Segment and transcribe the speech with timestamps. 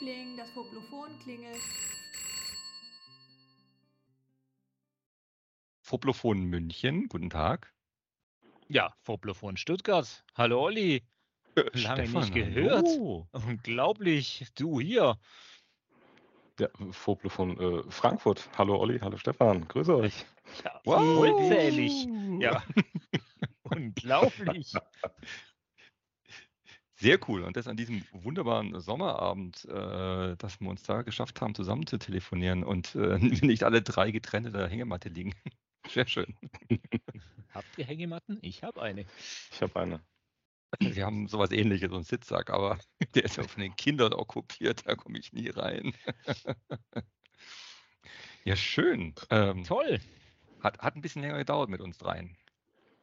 [0.00, 1.60] Liebling, das Poplophon klingelt.
[5.86, 7.72] Poplophon München, guten Tag.
[8.68, 10.24] Ja, Poplophon Stuttgart.
[10.34, 11.02] Hallo Olli.
[11.56, 12.86] Lange Stefan, nicht gehört.
[12.86, 13.28] hallo.
[13.32, 14.46] Unglaublich.
[14.56, 15.18] Du hier.
[16.58, 18.48] Ja, Vogel von äh, Frankfurt.
[18.56, 20.24] Hallo Olli, hallo Stefan, grüße euch.
[20.64, 21.18] Ja, Wow.
[21.18, 22.06] vollzählig.
[22.40, 22.62] Ja.
[23.64, 24.72] Unglaublich.
[26.96, 27.42] Sehr cool.
[27.42, 31.98] Und das an diesem wunderbaren Sommerabend, äh, dass wir uns da geschafft haben, zusammen zu
[31.98, 35.34] telefonieren und äh, nicht alle drei getrennt in der Hängematte liegen.
[35.88, 36.34] Sehr schön.
[37.52, 38.38] Habt ihr Hängematten?
[38.42, 39.04] Ich habe eine.
[39.52, 40.00] Ich habe eine.
[40.80, 42.78] Wir haben sowas ähnliches, so einen Sitzsack, aber
[43.14, 45.94] der ist ja von den Kindern okkupiert, da komme ich nie rein.
[48.44, 49.14] Ja, schön.
[49.30, 50.00] Ähm, Toll.
[50.60, 52.36] hat, hat ein bisschen länger gedauert mit uns dreien.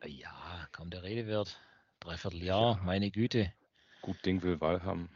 [0.06, 1.60] Ja, kaum der Rede wert.
[2.00, 3.54] Dreiviertel Jahr, meine Güte.
[4.02, 5.10] Gut Ding will Wahl haben.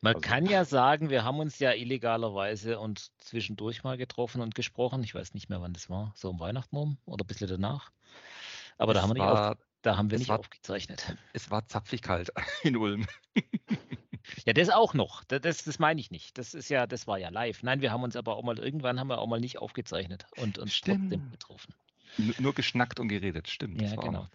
[0.00, 4.54] Man Also- kann ja sagen, wir haben uns ja illegalerweise und zwischendurch mal getroffen und
[4.54, 5.02] gesprochen.
[5.04, 6.12] Ich weiß nicht mehr, wann das war.
[6.16, 7.90] So um Weihnachten rum oder ein bisschen danach.
[8.78, 11.16] Aber da haben wir nicht, auf, war, da haben wir nicht war- aufgezeichnet.
[11.32, 12.30] es war zapfig kalt
[12.64, 13.06] in Ulm.
[14.44, 15.22] Ja, das auch noch.
[15.24, 16.36] Da- Das, das meine ich nicht.
[16.36, 17.62] Das ist ja, das war ja live.
[17.62, 20.58] Nein, wir haben uns aber auch mal irgendwann haben wir auch mal nicht aufgezeichnet und
[20.58, 21.30] uns trotzdem Stimmt.
[21.32, 21.74] getroffen.
[22.18, 23.80] N- Nur geschnackt und geredet, stimmt.
[23.80, 24.28] Ja, das war auch genau.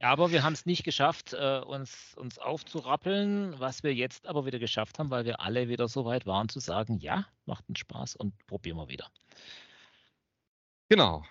[0.00, 4.58] Aber wir haben es nicht geschafft, äh, uns, uns aufzurappeln, was wir jetzt aber wieder
[4.58, 8.16] geschafft haben, weil wir alle wieder so weit waren zu sagen, ja, macht uns Spaß
[8.16, 9.10] und probieren wir wieder.
[10.88, 11.24] Genau,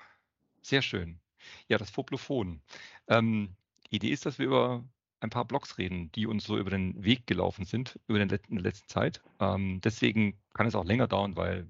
[0.62, 1.20] sehr schön.
[1.68, 2.62] Ja, das Poplophon.
[3.08, 3.56] Ähm,
[3.90, 4.84] Idee ist, dass wir über
[5.20, 8.52] ein paar Blogs reden, die uns so über den Weg gelaufen sind über den letzten,
[8.52, 9.22] in der letzten Zeit.
[9.40, 11.68] Ähm, deswegen kann es auch länger dauern, weil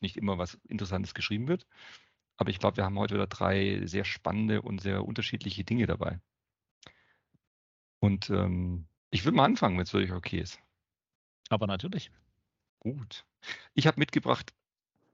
[0.00, 1.66] nicht immer was Interessantes geschrieben wird.
[2.36, 6.20] Aber ich glaube, wir haben heute wieder drei sehr spannende und sehr unterschiedliche Dinge dabei.
[8.00, 10.60] Und ähm, ich würde mal anfangen, wenn es für euch okay ist.
[11.48, 12.10] Aber natürlich.
[12.80, 13.24] Gut.
[13.74, 14.52] Ich habe mitgebracht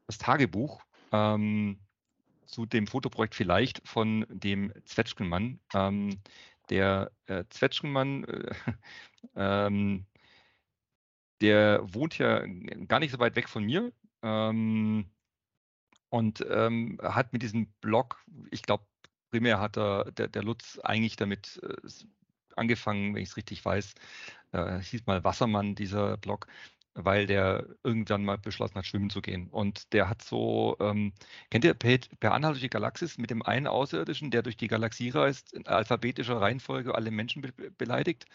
[0.07, 0.83] das Tagebuch
[1.13, 1.79] ähm,
[2.47, 5.61] zu dem Fotoprojekt vielleicht von dem Zwetschgenmann.
[5.75, 6.21] Ähm,
[6.71, 8.55] der äh, Zwetschgenmann, äh,
[9.37, 10.07] ähm,
[11.41, 12.45] der wohnt ja
[12.87, 15.11] gar nicht so weit weg von mir ähm,
[16.13, 18.85] und ähm, hat mit diesem Blog, ich glaube,
[19.31, 21.89] primär hat er, der, der Lutz eigentlich damit äh,
[22.57, 23.95] angefangen, wenn ich es richtig weiß,
[24.53, 26.49] äh, hieß mal Wassermann, dieser Blog,
[26.95, 29.49] weil der irgendwann mal beschlossen hat, schwimmen zu gehen.
[29.49, 31.15] Und der hat so, ähm,
[31.51, 34.69] kennt ihr per, per Anhalt durch die Galaxis mit dem einen Außerirdischen, der durch die
[34.69, 38.27] Galaxie reist, in alphabetischer Reihenfolge alle Menschen be beleidigt?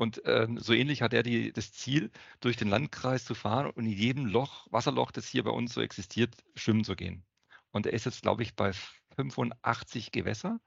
[0.00, 3.84] Und ähm, so ähnlich hat er die, das Ziel, durch den Landkreis zu fahren und
[3.84, 7.22] in jedem Loch, Wasserloch, das hier bei uns so existiert, schwimmen zu gehen.
[7.70, 8.72] Und er ist jetzt, glaube ich, bei
[9.16, 10.58] 85 Gewässer.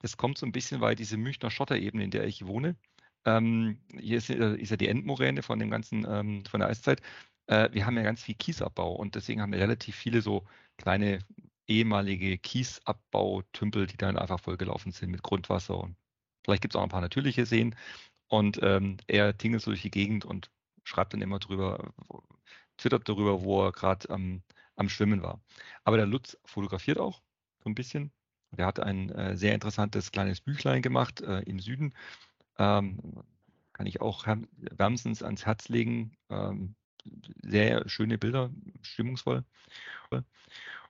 [0.00, 2.76] Das kommt so ein bisschen, weil diese Münchner Schotterebene, in der ich wohne,
[3.26, 7.02] ähm, hier ist, äh, ist ja die Endmoräne von dem ganzen, ähm, von der Eiszeit.
[7.46, 10.46] Äh, wir haben ja ganz viel Kiesabbau und deswegen haben wir relativ viele so
[10.78, 11.18] kleine
[11.66, 15.96] ehemalige Kiesabbautümpel, die dann einfach vollgelaufen sind mit Grundwasser und
[16.44, 17.74] vielleicht gibt es auch ein paar natürliche Seen.
[18.28, 20.50] Und ähm, er tingelt so durch die Gegend und
[20.84, 21.92] schreibt dann immer drüber,
[22.76, 24.42] twittert darüber, wo er gerade ähm,
[24.76, 25.40] am Schwimmen war.
[25.84, 27.22] Aber der Lutz fotografiert auch
[27.62, 28.12] so ein bisschen.
[28.52, 31.94] Der hat ein äh, sehr interessantes kleines Büchlein gemacht äh, im Süden.
[32.58, 32.98] Ähm,
[33.72, 36.16] kann ich auch wärmstens ans Herz legen.
[36.30, 36.74] Ähm,
[37.42, 38.50] sehr schöne Bilder,
[38.82, 39.44] stimmungsvoll.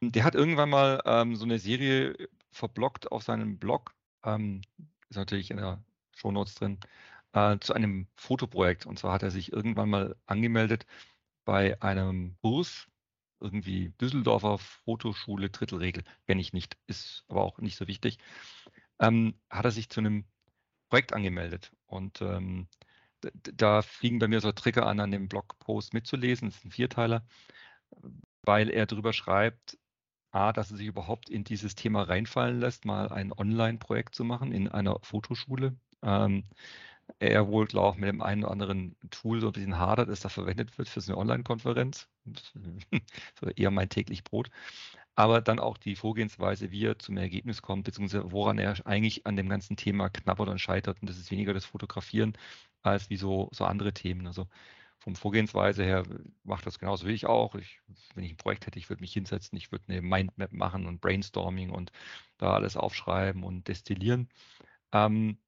[0.00, 2.14] Und der hat irgendwann mal ähm, so eine Serie
[2.50, 3.94] verblockt auf seinem Blog.
[4.24, 4.62] Ähm,
[5.08, 5.82] ist natürlich in der
[6.16, 6.78] Shownotes drin.
[7.32, 8.86] Äh, zu einem Fotoprojekt.
[8.86, 10.86] Und zwar hat er sich irgendwann mal angemeldet
[11.44, 12.88] bei einem Kurs,
[13.40, 18.18] irgendwie Düsseldorfer Fotoschule Drittelregel, kenne ich nicht, ist aber auch nicht so wichtig,
[18.98, 20.24] ähm, hat er sich zu einem
[20.88, 21.72] Projekt angemeldet.
[21.86, 22.68] Und ähm,
[23.20, 26.48] da fliegen bei mir so Trigger an, an dem Blogpost mitzulesen.
[26.48, 27.26] Das ist ein Vierteiler,
[28.42, 29.78] weil er darüber schreibt,
[30.30, 34.52] A, dass er sich überhaupt in dieses Thema reinfallen lässt, mal ein Online-Projekt zu machen
[34.52, 35.76] in einer Fotoschule.
[36.02, 36.44] Ähm,
[37.18, 40.20] er wohl, glaube ich, mit dem einen oder anderen Tool so ein bisschen hadert, das
[40.20, 42.08] da verwendet wird für so eine Online-Konferenz.
[43.56, 44.50] eher mein täglich Brot.
[45.14, 49.36] Aber dann auch die Vorgehensweise, wie er zum Ergebnis kommt, beziehungsweise woran er eigentlich an
[49.36, 51.00] dem ganzen Thema knabbert und scheitert.
[51.00, 52.38] Und das ist weniger das Fotografieren
[52.82, 54.26] als wie so, so andere Themen.
[54.28, 54.46] Also
[55.00, 56.04] vom Vorgehensweise her
[56.44, 57.54] macht das genauso wie ich auch.
[57.54, 57.80] Ich,
[58.14, 61.00] wenn ich ein Projekt hätte, ich würde mich hinsetzen, ich würde eine Mindmap machen und
[61.00, 61.92] Brainstorming und
[62.36, 64.28] da alles aufschreiben und destillieren.
[64.92, 65.38] Ähm,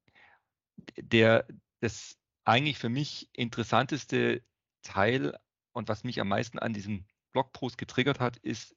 [0.97, 1.47] der,
[1.81, 4.43] das eigentlich für mich interessanteste
[4.82, 5.38] Teil
[5.73, 8.77] und was mich am meisten an diesem Blogpost getriggert hat, ist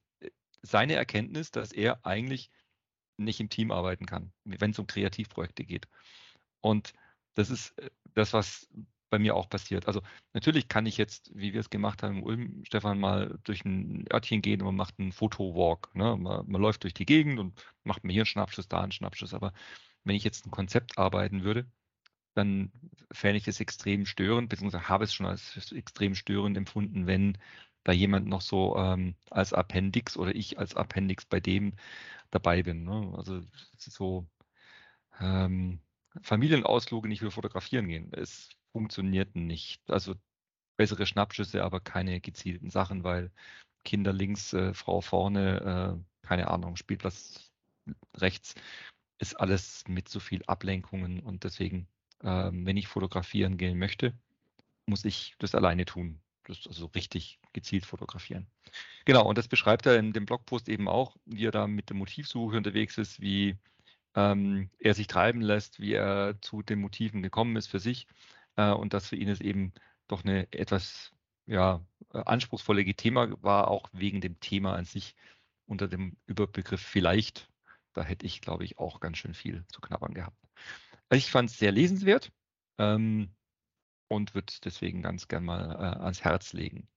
[0.62, 2.50] seine Erkenntnis, dass er eigentlich
[3.18, 5.88] nicht im Team arbeiten kann, wenn es um Kreativprojekte geht.
[6.62, 6.94] Und
[7.36, 7.74] das ist
[8.14, 8.70] das, was
[9.10, 9.88] bei mir auch passiert.
[9.88, 10.02] Also
[10.34, 14.42] natürlich kann ich jetzt, wie wir es gemacht haben Ulm, Stefan, mal durch ein Örtchen
[14.42, 15.94] gehen und man macht einen Fotowalk.
[15.94, 16.18] Ne?
[16.18, 19.36] Man, man, läuft durch die Gegend und macht mir hier einen Schnappschuss, da einen Schnappschuss.
[19.36, 19.54] Aber
[20.04, 21.70] wenn ich jetzt ein Konzept arbeiten würde,
[22.36, 22.72] dann
[23.12, 27.38] fände ich es extrem störend, beziehungsweise habe es schon als extrem störend empfunden, wenn
[27.84, 31.74] da jemand noch so ähm, als Appendix oder ich als Appendix bei dem
[32.32, 32.84] dabei bin.
[32.84, 33.14] Ne?
[33.16, 33.42] Also
[33.78, 34.26] so
[35.20, 35.80] ähm,
[36.22, 38.12] Familienausflüge nicht für fotografieren gehen.
[38.14, 39.82] Es funktioniert nicht.
[39.90, 40.16] Also
[40.78, 43.32] bessere Schnappschüsse, aber keine gezielten Sachen, weil
[43.84, 47.52] Kinder links, äh, Frau vorne, äh, keine Ahnung, Spielplatz
[48.16, 48.56] rechts,
[49.20, 51.88] ist alles mit so viel Ablenkungen und deswegen,
[52.24, 54.14] äh, wenn ich fotografieren gehen möchte,
[54.86, 56.20] muss ich das alleine tun.
[56.46, 58.48] Das also richtig gezielt fotografieren.
[59.06, 61.96] Genau, und das beschreibt er in dem Blogpost eben auch, wie er da mit der
[61.96, 63.58] Motivsuche unterwegs ist, wie
[64.16, 68.08] ähm, er sich treiben lässt, wie er zu den Motiven gekommen ist für sich
[68.58, 69.74] äh, und dass für ihn es eben
[70.08, 71.14] doch eine etwas
[71.46, 75.16] ja, äh, anspruchsvolle Thema war, auch wegen dem Thema an sich
[75.66, 77.50] unter dem Überbegriff vielleicht.
[77.94, 80.38] Da hätte ich, glaube ich, auch ganz schön viel zu knabbern gehabt.
[81.14, 82.32] Ich fand es sehr lesenswert
[82.78, 83.34] ähm,
[84.08, 86.88] und würde deswegen ganz gern mal äh, ans Herz legen.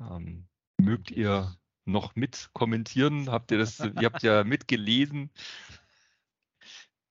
[0.00, 0.46] Ähm,
[0.78, 3.30] mögt ihr noch mit kommentieren?
[3.30, 5.30] Habt ihr das, ihr habt ja mitgelesen.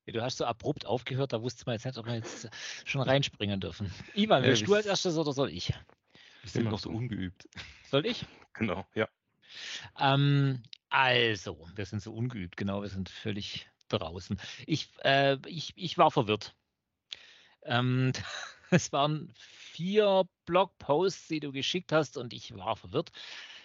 [0.08, 2.48] Du hast so abrupt aufgehört, da wusste man jetzt nicht, ob wir jetzt
[2.86, 3.92] schon reinspringen dürfen.
[4.14, 5.74] Ivan, willst ja, du als erstes oder soll ich?
[6.42, 7.50] Wir sind noch so ungeübt.
[7.90, 8.26] Soll ich?
[8.54, 9.10] Genau, ja.
[10.00, 14.40] Ähm, also, wir sind so ungeübt, genau, wir sind völlig draußen.
[14.66, 16.56] Ich, äh, ich, ich war verwirrt.
[17.64, 18.12] Ähm,
[18.72, 23.12] es waren vier Blogposts, die du geschickt hast und ich war verwirrt.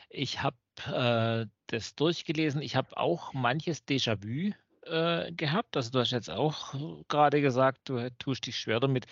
[0.09, 0.57] Ich habe
[0.87, 2.63] äh, das durchgelesen.
[2.63, 4.53] Ich habe auch manches Déjà-vu
[4.83, 5.77] äh, gehabt.
[5.77, 6.75] Also du hast jetzt auch
[7.09, 9.07] gerade gesagt, du tust dich schwer damit,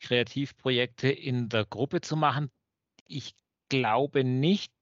[0.00, 2.50] Kreativprojekte in der Gruppe zu machen.
[3.06, 3.34] Ich
[3.68, 4.72] glaube nicht,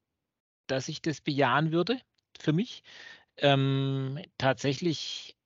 [0.66, 2.00] dass ich das bejahen würde
[2.38, 2.82] für mich.
[3.36, 5.36] Ähm, tatsächlich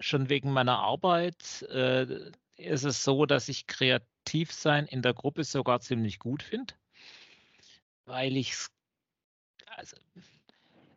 [0.00, 5.44] schon wegen meiner Arbeit äh, ist es so, dass ich kreativ sein in der Gruppe
[5.44, 6.74] sogar ziemlich gut finde,
[8.04, 8.70] weil ich es,
[9.66, 9.96] also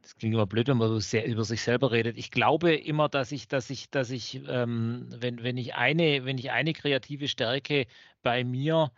[0.01, 2.17] das klingt immer blöd, wenn man so sehr über sich selber redet.
[2.17, 6.37] Ich glaube immer, dass ich, dass ich, dass ich, ähm, wenn, wenn ich eine, wenn
[6.37, 7.87] ich eine kreative Stärke
[8.21, 8.91] bei mir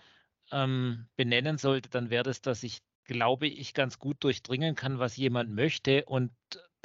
[0.52, 5.16] ähm, benennen sollte, dann wäre das, dass ich glaube ich ganz gut durchdringen kann, was
[5.16, 6.32] jemand möchte und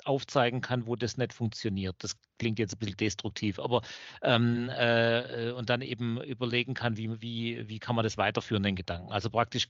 [0.06, 1.96] aufzeigen kann, wo das nicht funktioniert.
[1.98, 3.82] Das klingt jetzt ein bisschen destruktiv, aber
[4.22, 8.76] ähm, äh, und dann eben überlegen kann, wie, wie, wie kann man das weiterführen, den
[8.76, 9.12] Gedanken.
[9.12, 9.68] Also praktisch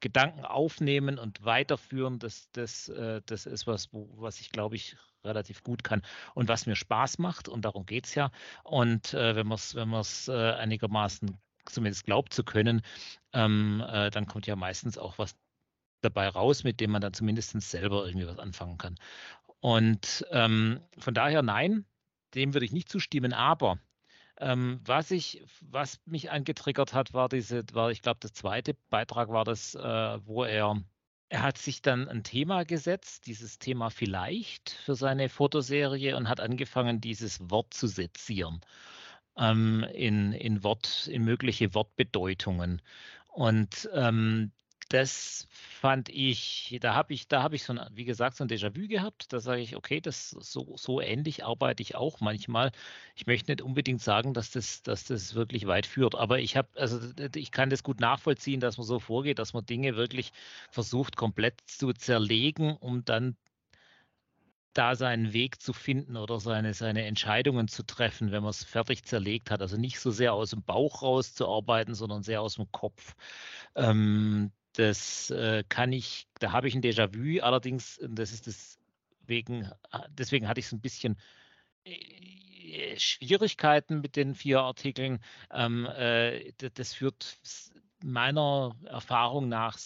[0.00, 4.96] Gedanken aufnehmen und weiterführen, das, das, äh, das ist was, wo, was ich glaube ich
[5.24, 6.02] relativ gut kann
[6.34, 8.30] und was mir Spaß macht und darum geht es ja.
[8.64, 12.82] Und äh, wenn man es wenn äh, einigermaßen zumindest glaubt zu können,
[13.32, 15.36] ähm, äh, dann kommt ja meistens auch was
[16.00, 18.96] dabei raus, mit dem man dann zumindest selber irgendwie was anfangen kann.
[19.60, 21.84] Und ähm, von daher nein,
[22.34, 23.78] dem würde ich nicht zustimmen, aber
[24.40, 29.30] ähm, was ich, was mich angetriggert hat, war diese, war, ich glaube, der zweite Beitrag
[29.30, 30.80] war das, äh, wo er,
[31.28, 36.40] er hat sich dann ein Thema gesetzt, dieses Thema vielleicht für seine Fotoserie und hat
[36.40, 38.60] angefangen, dieses Wort zu sezieren
[39.36, 42.82] ähm, in, in Wort, in mögliche Wortbedeutungen.
[43.28, 44.52] Und ähm,
[44.88, 48.48] das fand ich, da habe ich, da habe ich so, ein, wie gesagt, so ein
[48.48, 49.32] Déjà-vu gehabt.
[49.32, 52.72] Da sage ich, okay, das so, so ähnlich arbeite ich auch manchmal.
[53.14, 56.68] Ich möchte nicht unbedingt sagen, dass das, dass das wirklich weit führt, aber ich habe,
[56.76, 57.00] also
[57.34, 60.32] ich kann das gut nachvollziehen, dass man so vorgeht, dass man Dinge wirklich
[60.70, 63.36] versucht, komplett zu zerlegen, um dann
[64.72, 69.04] da seinen Weg zu finden oder seine, seine Entscheidungen zu treffen, wenn man es fertig
[69.04, 69.60] zerlegt hat.
[69.60, 73.16] Also nicht so sehr aus dem Bauch raus zu arbeiten, sondern sehr aus dem Kopf.
[73.74, 80.08] Ähm, das äh, kann ich, da habe ich ein Déjà-vu, allerdings, das ist deswegen, äh,
[80.10, 81.18] deswegen hatte ich so ein bisschen
[81.84, 85.18] äh, Schwierigkeiten mit den vier Artikeln.
[85.50, 87.38] Ähm, äh, das führt
[88.04, 89.76] meiner Erfahrung nach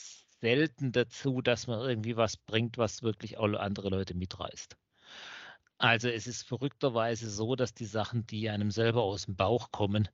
[0.41, 4.77] selten dazu, dass man irgendwie was bringt, was wirklich alle andere Leute mitreißt.
[5.79, 10.09] Also es ist verrückterweise so, dass die Sachen, die einem selber aus dem Bauch kommen,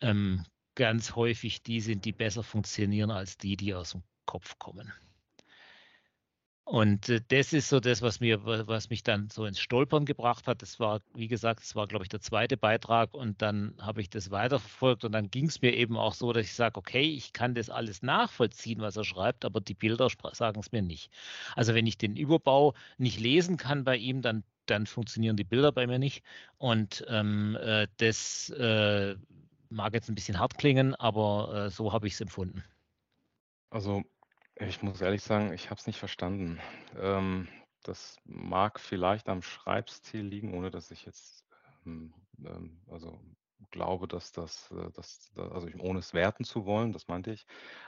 [0.00, 4.92] ähm, ganz häufig die sind, die besser funktionieren als die, die aus dem Kopf kommen.
[6.70, 10.46] Und äh, das ist so das, was mir, was mich dann so ins Stolpern gebracht
[10.46, 10.62] hat.
[10.62, 14.08] Das war, wie gesagt, das war, glaube ich, der zweite Beitrag und dann habe ich
[14.08, 17.32] das weiterverfolgt und dann ging es mir eben auch so, dass ich sage, okay, ich
[17.32, 21.10] kann das alles nachvollziehen, was er schreibt, aber die Bilder sagen es mir nicht.
[21.56, 25.72] Also wenn ich den Überbau nicht lesen kann bei ihm, dann, dann funktionieren die Bilder
[25.72, 26.22] bei mir nicht.
[26.56, 29.16] Und ähm, äh, das äh,
[29.70, 32.64] mag jetzt ein bisschen hart klingen, aber äh, so habe ich es empfunden.
[33.70, 34.02] Also,
[34.56, 36.60] ich muss ehrlich sagen, ich habe es nicht verstanden.
[36.98, 37.48] Ähm,
[37.82, 41.46] das mag vielleicht am Schreibstil liegen, ohne dass ich jetzt
[41.86, 42.12] ähm,
[42.44, 43.18] ähm, also
[43.70, 47.46] glaube, dass das, äh, dass, also ohne es werten zu wollen, das meinte ich.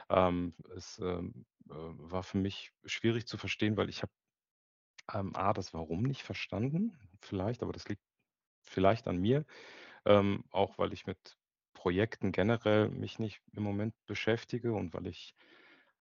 [0.08, 4.12] Ähm, es ähm, äh, war für mich schwierig zu verstehen, weil ich habe
[5.08, 8.02] A, das Warum nicht verstanden, vielleicht, aber das liegt
[8.62, 9.44] vielleicht an mir,
[10.04, 11.36] auch weil ich mit
[11.82, 15.34] Projekten generell mich nicht im Moment beschäftige und weil ich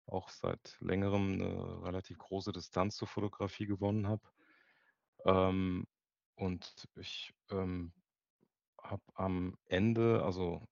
[0.05, 4.21] auch seit längerem eine relativ große Distanz zur Fotografie gewonnen habe.
[5.25, 5.88] Ähm,
[6.35, 7.93] und ich ähm,
[8.79, 10.67] habe am Ende, also,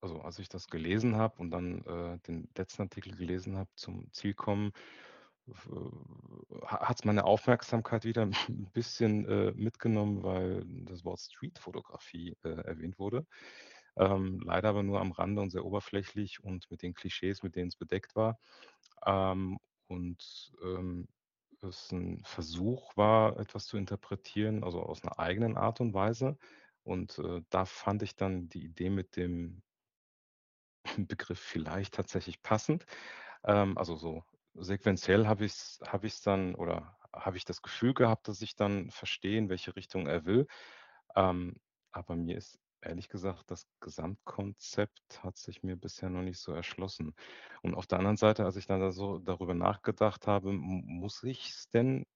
[0.00, 4.12] also als ich das gelesen habe und dann äh, den letzten Artikel gelesen habe zum
[4.12, 4.70] Ziel kommen,
[6.66, 13.00] hat es meine Aufmerksamkeit wieder ein bisschen äh, mitgenommen, weil das Wort Streetfotografie äh, erwähnt
[13.00, 13.26] wurde.
[14.00, 17.68] Ähm, leider aber nur am Rande und sehr oberflächlich und mit den Klischees, mit denen
[17.68, 18.38] es bedeckt war.
[19.06, 21.06] Ähm, und ähm,
[21.62, 26.38] es ein Versuch war, etwas zu interpretieren, also aus einer eigenen Art und Weise.
[26.82, 29.62] Und äh, da fand ich dann die Idee mit dem
[30.96, 32.86] Begriff vielleicht tatsächlich passend.
[33.44, 38.28] Ähm, also so sequenziell habe ich es hab dann oder habe ich das Gefühl gehabt,
[38.28, 40.46] dass ich dann verstehe, in welche Richtung er will.
[41.16, 41.56] Ähm,
[41.92, 47.14] aber mir ist ehrlich gesagt, das Gesamtkonzept hat sich mir bisher noch nicht so erschlossen.
[47.62, 51.50] Und auf der anderen Seite, als ich dann da so darüber nachgedacht habe, muss ich
[51.50, 52.06] es denn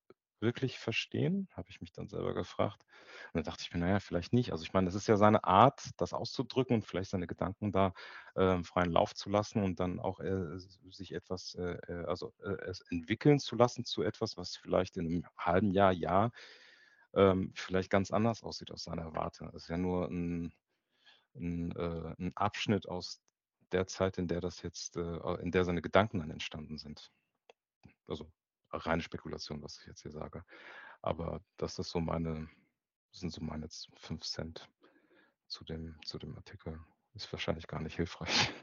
[0.41, 1.47] wirklich verstehen?
[1.53, 2.83] Habe ich mich dann selber gefragt.
[3.27, 4.51] Und dann dachte ich mir, naja, vielleicht nicht.
[4.51, 7.93] Also ich meine, das ist ja seine Art, das auszudrücken und vielleicht seine Gedanken da
[8.35, 10.57] äh, freien Lauf zu lassen und dann auch äh,
[10.89, 15.07] sich etwas, äh, äh, also äh, es entwickeln zu lassen zu etwas, was vielleicht in
[15.07, 16.31] einem halben Jahr, Jahr
[17.15, 19.45] ähm, vielleicht ganz anders aussieht aus seiner Warte.
[19.55, 20.53] Es ist ja nur ein,
[21.35, 23.21] ein, äh, ein, Abschnitt aus
[23.71, 27.11] der Zeit, in der das jetzt, in der seine Gedanken dann entstanden sind.
[28.07, 28.31] Also
[28.71, 30.45] reine Spekulation, was ich jetzt hier sage.
[31.01, 32.49] Aber das ist so meine,
[33.11, 34.69] sind so meine 5 Cent
[35.47, 36.79] zu dem, zu dem Artikel.
[37.13, 38.53] Ist wahrscheinlich gar nicht hilfreich.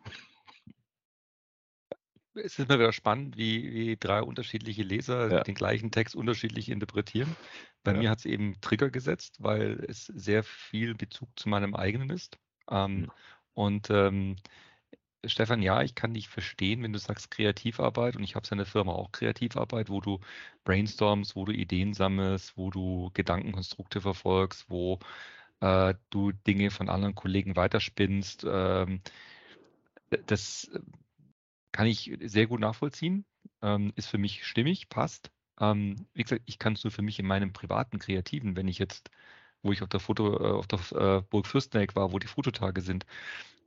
[2.35, 5.43] Es ist mir wieder spannend, wie, wie drei unterschiedliche Leser Ja.
[5.43, 7.37] den gleichen Text unterschiedlich interpretieren.
[7.83, 7.99] Bei Ja.
[7.99, 12.39] mir hat es eben Trigger gesetzt, weil es sehr viel Bezug zu meinem eigenen ist.
[12.71, 13.13] Ähm, Mhm.
[13.55, 14.37] Und ähm,
[15.25, 18.93] Stefan, ja, ich kann dich verstehen, wenn du sagst Kreativarbeit und ich habe seine Firma
[18.93, 20.21] auch Kreativarbeit, wo du
[20.65, 24.99] brainstormst, wo du Ideen sammelst, wo du Gedankenkonstrukte verfolgst, wo
[25.61, 28.45] äh, du Dinge von anderen Kollegen weiterspinnst.
[28.49, 29.03] Ähm,
[30.27, 30.81] das äh,
[31.73, 33.25] kann ich sehr gut nachvollziehen,
[33.63, 35.31] ähm, ist für mich stimmig, passt.
[35.61, 38.79] Ähm, wie gesagt, ich kann es nur für mich in meinem privaten Kreativen, wenn ich
[38.79, 39.11] jetzt,
[39.63, 42.81] wo ich auf der Foto, äh, auf der äh, Burg Fürstenegg war, wo die Fototage
[42.83, 43.07] sind,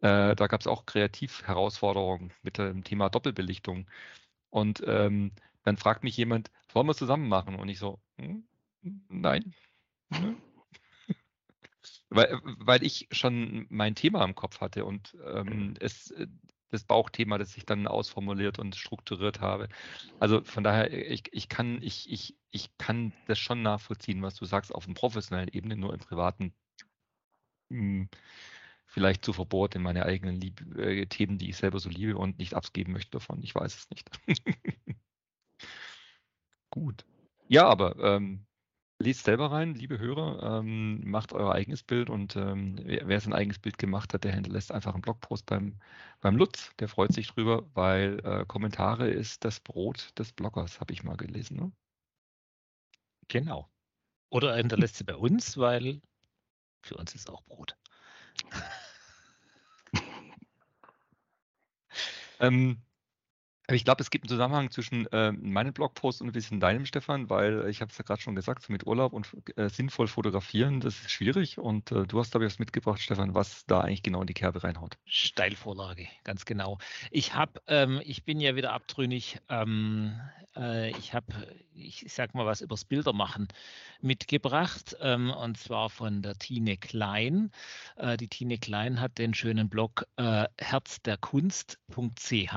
[0.01, 3.87] äh, da gab es auch Kreativherausforderungen mit dem Thema Doppelbelichtung.
[4.49, 5.31] Und ähm,
[5.63, 7.55] dann fragt mich jemand, wollen wir es zusammen machen?
[7.55, 8.47] Und ich so, hm,
[9.09, 9.53] nein.
[10.09, 10.35] Nö.
[12.09, 16.27] weil, weil ich schon mein Thema im Kopf hatte und ähm, es äh,
[16.71, 19.69] das Bauchthema, das ich dann ausformuliert und strukturiert habe.
[20.19, 24.45] Also von daher, ich, ich, kann, ich, ich, ich kann das schon nachvollziehen, was du
[24.45, 26.53] sagst, auf einer professionellen Ebene, nur im privaten
[27.69, 28.09] hm,
[28.85, 32.39] vielleicht zu verbohrt in meine eigenen Lieb äh, Themen, die ich selber so liebe und
[32.39, 33.41] nicht abgeben möchte davon.
[33.43, 34.09] Ich weiß es nicht.
[36.69, 37.05] Gut.
[37.47, 38.45] Ja, aber ähm,
[38.99, 43.59] lest selber rein, liebe Hörer, ähm, macht euer eigenes Bild und ähm, wer, sein eigenes
[43.59, 45.79] Bild gemacht hat, der hinterlässt einfach einen Blogpost beim,
[46.21, 46.71] beim Lutz.
[46.79, 51.17] Der freut sich drüber, weil äh, Kommentare ist das Brot des Bloggers, habe ich mal
[51.17, 51.57] gelesen.
[51.57, 51.71] Ne?
[53.27, 53.69] Genau.
[54.29, 56.01] Oder er hinterlässt sie bei uns, weil
[56.81, 57.77] für uns ist auch Brot.
[62.39, 62.81] Ähm,
[63.67, 66.85] aber ich glaube, es gibt einen Zusammenhang zwischen äh, meinem Blogpost und ein bisschen deinem,
[66.85, 70.07] Stefan, weil ich habe es ja gerade schon gesagt, so mit Urlaub und äh, sinnvoll
[70.07, 71.57] fotografieren, das ist schwierig.
[71.57, 74.33] Und äh, du hast, glaube ich, was mitgebracht, Stefan, was da eigentlich genau in die
[74.33, 74.97] Kerbe reinhaut.
[75.05, 76.77] Steilvorlage, ganz genau.
[77.11, 79.39] Ich habe, ähm, ich bin ja wieder abtrünnig.
[79.49, 80.19] Ähm,
[80.55, 81.25] äh, ich habe,
[81.73, 83.47] ich sag mal was übers Bildermachen
[84.01, 87.51] mitgebracht, ähm, und zwar von der Tine Klein.
[87.97, 92.55] Äh, die Tine Klein hat den schönen Blog äh, herzderkunst.ch,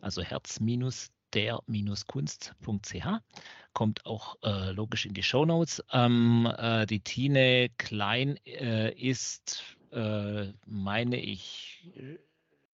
[0.00, 3.06] also herz-der-kunst.ch.
[3.72, 5.82] Kommt auch äh, logisch in die Shownotes.
[5.92, 11.92] Ähm, äh, die Tine Klein äh, ist, äh, meine ich,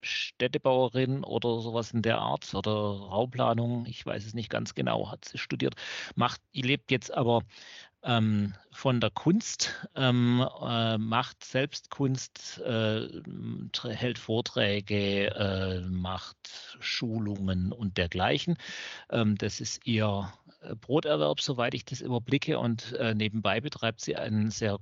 [0.01, 5.25] Städtebauerin oder sowas in der Art oder Rauplanung, ich weiß es nicht ganz genau, hat
[5.25, 5.75] sie studiert,
[6.15, 7.41] macht, lebt jetzt aber
[8.03, 13.08] ähm, von der Kunst, ähm, äh, macht selbst Kunst, äh,
[13.84, 18.58] hält Vorträge, äh, macht Schulungen und dergleichen.
[19.10, 22.60] Ähm, das ist ihr äh, Broterwerb, soweit ich das überblicke.
[22.60, 24.79] Und äh, nebenbei betreibt sie einen sehr,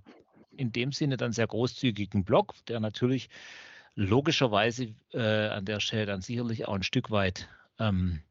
[0.56, 3.30] in dem Sinne dann sehr großzügigen Blog, der natürlich
[3.96, 8.22] logischerweise äh, an der Stelle dann sicherlich auch ein Stück weit ähm,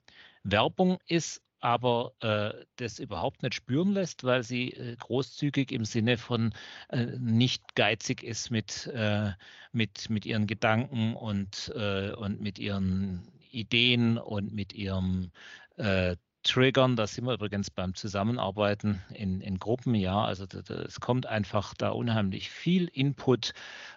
[0.44, 6.16] Werbung ist, aber äh, das überhaupt nicht spüren lässt, weil sie äh, großzügig im Sinne
[6.18, 6.52] von
[6.88, 9.32] äh, nicht geizig ist mit, äh,
[9.72, 15.30] mit, mit ihren Gedanken und, äh, und mit ihren Ideen und mit ihrem
[15.76, 21.26] äh, Triggern, da sind wir übrigens beim Zusammenarbeiten in, in Gruppen, ja, also es kommt
[21.26, 23.52] einfach da unheimlich viel Input,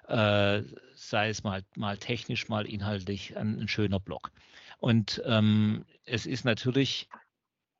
[0.07, 4.31] sei es mal, mal technisch, mal inhaltlich, ein, ein schöner Blog.
[4.79, 7.07] Und ähm, es ist natürlich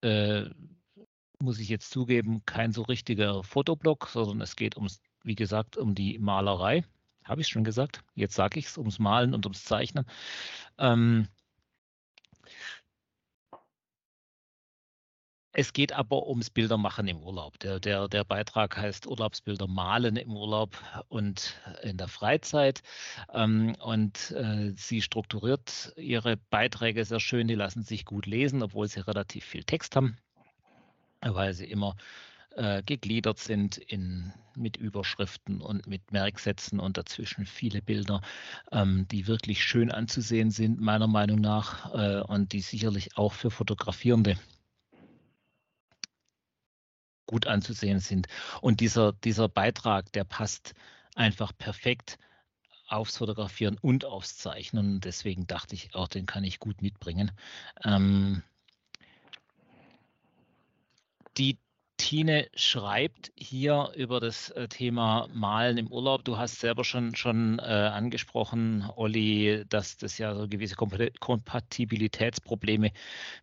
[0.02, 0.46] äh,
[1.42, 5.96] muss ich jetzt zugeben, kein so richtiger Fotoblog, sondern es geht ums, wie gesagt, um
[5.96, 6.84] die Malerei.
[7.24, 8.04] Habe ich schon gesagt?
[8.16, 10.06] Jetzt sage ich es, ums Malen und ums Zeichnen.
[10.78, 11.28] Ähm,
[15.52, 17.58] Es geht aber ums Bildermachen im Urlaub.
[17.60, 20.78] Der, der, der Beitrag heißt Urlaubsbilder malen im Urlaub
[21.08, 22.84] und in der Freizeit.
[23.34, 27.48] Ähm, und äh, sie strukturiert ihre Beiträge sehr schön.
[27.48, 30.18] Die lassen sich gut lesen, obwohl sie relativ viel Text haben,
[31.22, 31.96] weil sie immer
[32.56, 38.22] äh, gegliedert sind in, mit Überschriften und mit Merksätzen und dazwischen viele Bilder,
[38.72, 43.50] ähm, die wirklich schön anzusehen sind, meiner Meinung nach, äh, und die sicherlich auch für
[43.50, 44.38] Fotografierende
[47.30, 48.28] gut anzusehen sind.
[48.60, 50.74] Und dieser, dieser Beitrag, der passt
[51.14, 52.18] einfach perfekt
[52.88, 55.00] aufs Fotografieren und aufs Zeichnen.
[55.00, 57.32] Deswegen dachte ich auch, den kann ich gut mitbringen.
[57.84, 58.42] Ähm,
[61.38, 61.60] die
[62.00, 66.24] Tine schreibt hier über das äh, Thema Malen im Urlaub.
[66.24, 72.92] Du hast selber schon, schon äh, angesprochen, Olli, dass das ja so gewisse Kompatibilitätsprobleme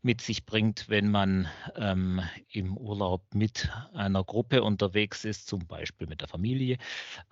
[0.00, 6.06] mit sich bringt, wenn man ähm, im Urlaub mit einer Gruppe unterwegs ist, zum Beispiel
[6.06, 6.78] mit der Familie.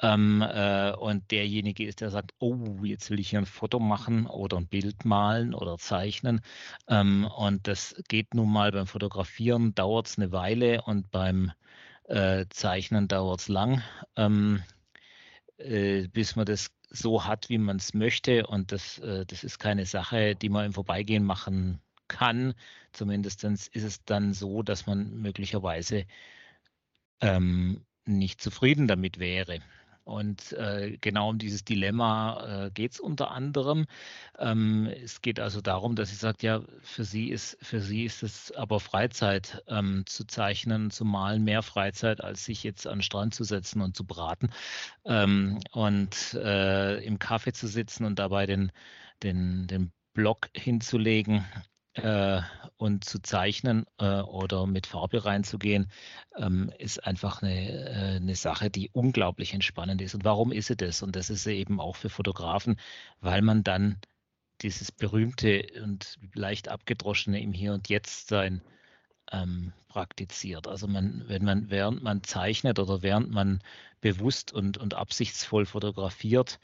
[0.03, 4.27] Ähm, äh, und derjenige ist, der sagt, oh, jetzt will ich hier ein Foto machen
[4.27, 6.43] oder ein Bild malen oder zeichnen.
[6.87, 11.53] Ähm, und das geht nun mal beim Fotografieren, dauert es eine Weile und beim
[12.09, 13.83] äh, Zeichnen dauert es lang,
[14.17, 14.65] ähm,
[15.59, 18.49] äh, bis man das so hat, wie man es möchte.
[18.49, 22.55] Und das, äh, das ist keine Sache, die man im Vorbeigehen machen kann.
[22.93, 26.05] Zumindest ist es dann so, dass man möglicherweise
[27.21, 29.61] ähm, nicht zufrieden damit wäre.
[30.05, 33.87] Und äh, genau um dieses Dilemma äh, geht es unter anderem.
[34.39, 38.23] Ähm, es geht also darum, dass sie sagt, ja, für sie ist, für sie ist
[38.23, 43.03] es aber Freizeit ähm, zu zeichnen, zu malen, mehr Freizeit, als sich jetzt an den
[43.03, 44.51] Strand zu setzen und zu braten
[45.07, 48.73] ähm, und äh, im Kaffee zu sitzen und dabei den,
[49.23, 51.45] den, den Block hinzulegen
[51.95, 52.41] äh,
[52.77, 55.91] und zu zeichnen äh, oder mit Farbe reinzugehen,
[56.37, 60.15] ähm, ist einfach eine, äh, eine Sache, die unglaublich entspannend ist.
[60.15, 61.03] Und warum ist sie das?
[61.03, 62.77] Und das ist sie eben auch für Fotografen,
[63.21, 63.99] weil man dann
[64.63, 68.63] dieses berühmte und leicht abgedroschene im Hier und Jetzt sein
[69.33, 70.67] ähm, praktiziert.
[70.67, 73.61] Also man, wenn man, während man zeichnet oder während man
[74.01, 76.59] bewusst und, und absichtsvoll fotografiert,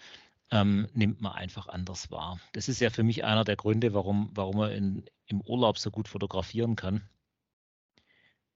[0.50, 2.40] ähm, nimmt man einfach anders wahr.
[2.52, 5.90] Das ist ja für mich einer der Gründe, warum, warum man in, im Urlaub so
[5.90, 7.08] gut fotografieren kann,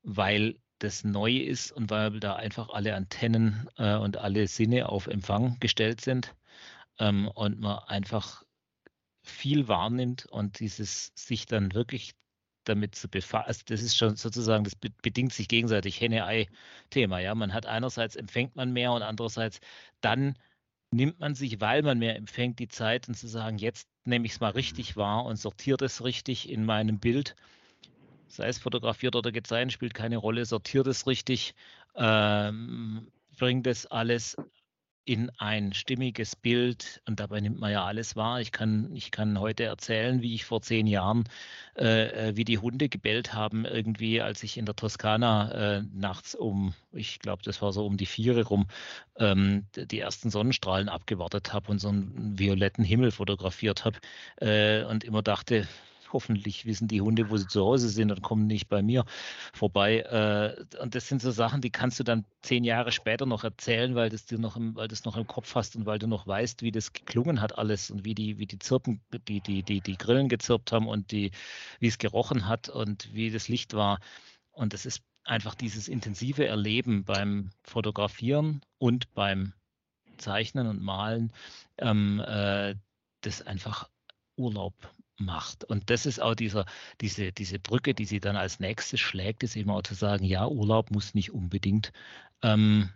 [0.03, 5.07] weil das neu ist und weil da einfach alle Antennen äh, und alle Sinne auf
[5.07, 6.35] Empfang gestellt sind
[6.99, 8.43] ähm, und man einfach
[9.23, 12.15] viel wahrnimmt und dieses sich dann wirklich
[12.65, 17.19] damit zu befassen, also das ist schon sozusagen, das bedingt sich gegenseitig Henne-Ei-Thema.
[17.21, 19.61] Ja, man hat einerseits empfängt man mehr und andererseits
[20.01, 20.37] dann
[20.95, 24.33] nimmt man sich, weil man mehr empfängt, die Zeit und zu sagen, jetzt nehme ich
[24.33, 27.35] es mal richtig wahr und sortiert es richtig in meinem Bild.
[28.29, 31.55] Sei es fotografiert oder gezeichnet, spielt keine Rolle, sortiert es richtig,
[31.97, 34.37] ähm, bringt es alles
[35.05, 38.41] in ein stimmiges Bild und dabei nimmt man ja alles wahr.
[38.41, 41.25] Ich kann, ich kann heute erzählen, wie ich vor zehn Jahren,
[41.77, 46.35] äh, äh wie die Hunde gebellt haben, irgendwie, als ich in der Toskana äh, nachts
[46.35, 48.67] um, ich glaube, das war so um die Viere rum,
[49.17, 53.99] ähm, die ersten Sonnenstrahlen abgewartet habe und so einen violetten Himmel fotografiert habe
[54.41, 55.69] äh, und immer dachte,
[56.15, 59.05] Hoffentlich wissen die Hunde, wo sie zu Hause sind und kommen nicht bei mir
[59.53, 59.99] vorbei.
[59.99, 63.97] Äh, und das sind so Sachen, die kannst du dann zehn Jahre später noch erzählen,
[63.97, 66.27] weil das dir noch im, weil das noch im Kopf hast und weil du noch
[66.29, 69.81] weißt, wie das geklungen hat alles und wie die, wie die Zirpen, die, die, die,
[69.81, 71.33] die Grillen gezirpt haben und die,
[71.81, 73.99] wie es gerochen hat und wie das Licht war.
[74.53, 79.53] Und das ist einfach dieses intensive Erleben beim Fotografieren und beim
[80.19, 81.33] Zeichnen und Malen,
[81.79, 82.77] ähm, äh,
[83.23, 83.89] das einfach
[84.37, 84.75] Urlaub
[85.17, 85.65] macht.
[85.65, 86.67] Und das ist auch dieser,
[87.01, 90.47] diese, diese Brücke, die sie dann als nächstes schlägt, ist eben auch zu sagen, ja,
[90.47, 91.93] Urlaub muss nicht unbedingt
[92.43, 92.91] ähm,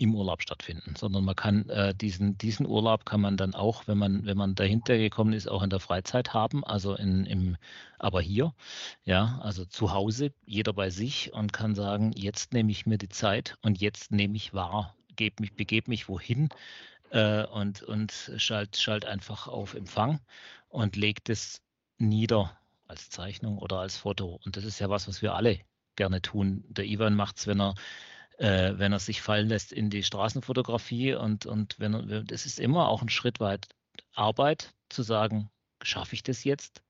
[0.00, 3.98] im Urlaub stattfinden, sondern man kann äh, diesen, diesen Urlaub kann man dann auch, wenn
[3.98, 7.56] man, wenn man dahinter gekommen ist, auch in der Freizeit haben, also in, im,
[7.98, 8.54] aber hier,
[9.04, 13.10] ja, also zu Hause, jeder bei sich und kann sagen, jetzt nehme ich mir die
[13.10, 16.48] Zeit und jetzt nehme ich wahr, gebe mich, begebe mich wohin
[17.10, 20.20] äh, und, und schalt, schalt einfach auf Empfang
[20.70, 21.60] und legt es
[21.98, 24.40] nieder als Zeichnung oder als Foto.
[24.44, 25.60] Und das ist ja was, was wir alle
[25.96, 26.64] gerne tun.
[26.68, 27.74] Der Ivan macht es, wenn er
[28.40, 32.58] äh, wenn er sich fallen lässt in die Straßenfotografie und, und wenn er, das ist
[32.58, 33.68] immer auch ein Schritt weit
[34.14, 35.50] Arbeit zu sagen,
[35.82, 36.82] schaffe ich das jetzt?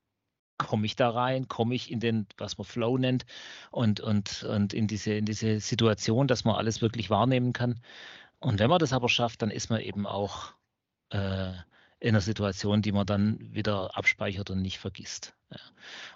[0.59, 1.49] Komme ich da rein?
[1.49, 3.25] Komme ich in den, was man Flow nennt
[3.73, 7.81] und, und, und in, diese, in diese Situation, dass man alles wirklich wahrnehmen kann?
[8.39, 10.53] Und wenn man das aber schafft, dann ist man eben auch
[11.11, 11.53] äh,
[12.01, 15.35] in einer Situation, die man dann wieder abspeichert und nicht vergisst.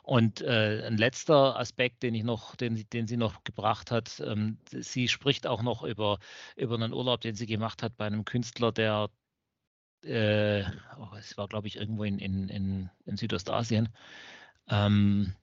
[0.03, 4.59] Und äh, ein letzter Aspekt, den ich noch, den, den sie noch gebracht hat, ähm,
[4.71, 6.19] sie spricht auch noch über,
[6.57, 9.11] über einen Urlaub, den sie gemacht hat bei einem Künstler, der
[10.05, 10.65] äh,
[10.99, 13.89] oh, es war, glaube ich, irgendwo in, in, in, in Südostasien.
[14.69, 15.35] Ähm,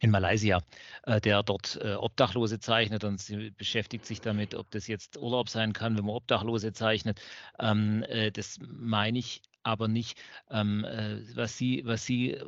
[0.00, 0.62] in Malaysia,
[1.04, 5.48] äh, der dort äh, Obdachlose zeichnet und sie beschäftigt sich damit, ob das jetzt Urlaub
[5.48, 7.20] sein kann, wenn man Obdachlose zeichnet.
[7.58, 10.20] Ähm, äh, das meine ich aber nicht.
[10.50, 12.38] Ähm, äh, was, sie, was sie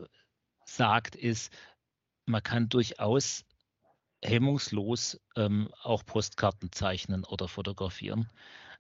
[0.65, 1.53] sagt, ist,
[2.27, 3.45] man kann durchaus
[4.23, 8.29] hemmungslos ähm, auch Postkarten zeichnen oder fotografieren.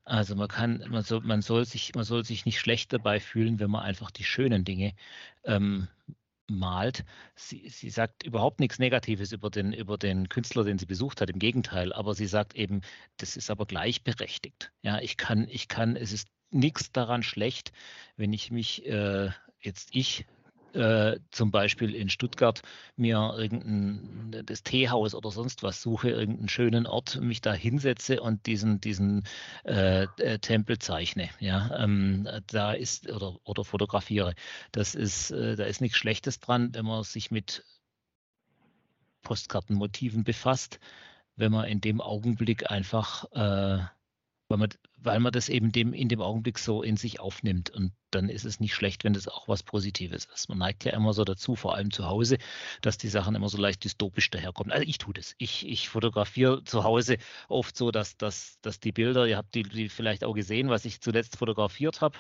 [0.05, 3.61] Also man kann, man soll, man soll sich, man soll sich nicht schlecht dabei fühlen,
[3.61, 4.95] wenn man einfach die schönen Dinge
[5.45, 5.89] ähm,
[6.51, 7.05] malt.
[7.37, 11.31] Sie, sie sagt überhaupt nichts Negatives über den, über den Künstler, den sie besucht hat,
[11.31, 12.83] im Gegenteil, aber sie sagt eben,
[13.17, 14.73] das ist aber gleichberechtigt.
[14.83, 17.73] Ja, ich kann, ich kann, es ist nichts daran schlecht,
[18.17, 20.27] wenn ich mich äh, jetzt ich
[20.75, 22.63] äh, zum Beispiel in Stuttgart
[22.97, 28.47] mir irgendein das Teehaus oder sonst was suche, irgendeinen schönen Ort, mich da hinsetze und
[28.47, 29.25] diesen, diesen
[29.65, 31.31] äh, äh, Tempel zeichne.
[31.41, 34.35] Ja, ähm, da ist oder, oder fotografiere.
[34.73, 37.65] Das ist, äh, da ist nichts Schlechtes dran, wenn man sich mit
[39.23, 40.81] Postkartenmotiven befasst,
[41.37, 43.85] wenn man in dem Augenblick einfach äh,
[44.51, 47.71] weil man, weil man das eben dem, in dem Augenblick so in sich aufnimmt.
[47.71, 50.49] Und dann ist es nicht schlecht, wenn das auch was Positives ist.
[50.49, 52.37] Man neigt ja immer so dazu, vor allem zu Hause,
[52.83, 54.73] dass die Sachen immer so leicht dystopisch daherkommen.
[54.73, 55.37] Also ich tue das.
[55.39, 59.63] Ich, ich fotografiere zu Hause oft so, dass, dass, dass die Bilder, ihr habt die,
[59.63, 62.19] die vielleicht auch gesehen, was ich zuletzt fotografiert habe.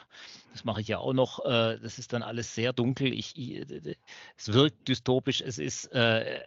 [0.52, 1.44] Das mache ich ja auch noch.
[1.44, 3.12] Äh, das ist dann alles sehr dunkel.
[3.12, 3.66] Ich, ich
[4.36, 5.40] es wirkt dystopisch.
[5.40, 6.40] Es ist äh,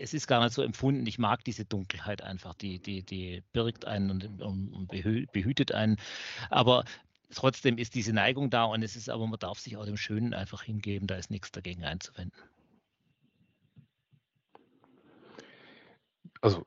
[0.00, 1.06] es ist gar nicht so empfunden.
[1.06, 5.96] Ich mag diese Dunkelheit einfach, die, die, die birgt einen und, und behütet einen.
[6.48, 6.84] Aber
[7.30, 10.34] trotzdem ist diese Neigung da und es ist aber, man darf sich auch dem Schönen
[10.34, 12.40] einfach hingeben, da ist nichts dagegen einzuwenden.
[16.40, 16.66] Also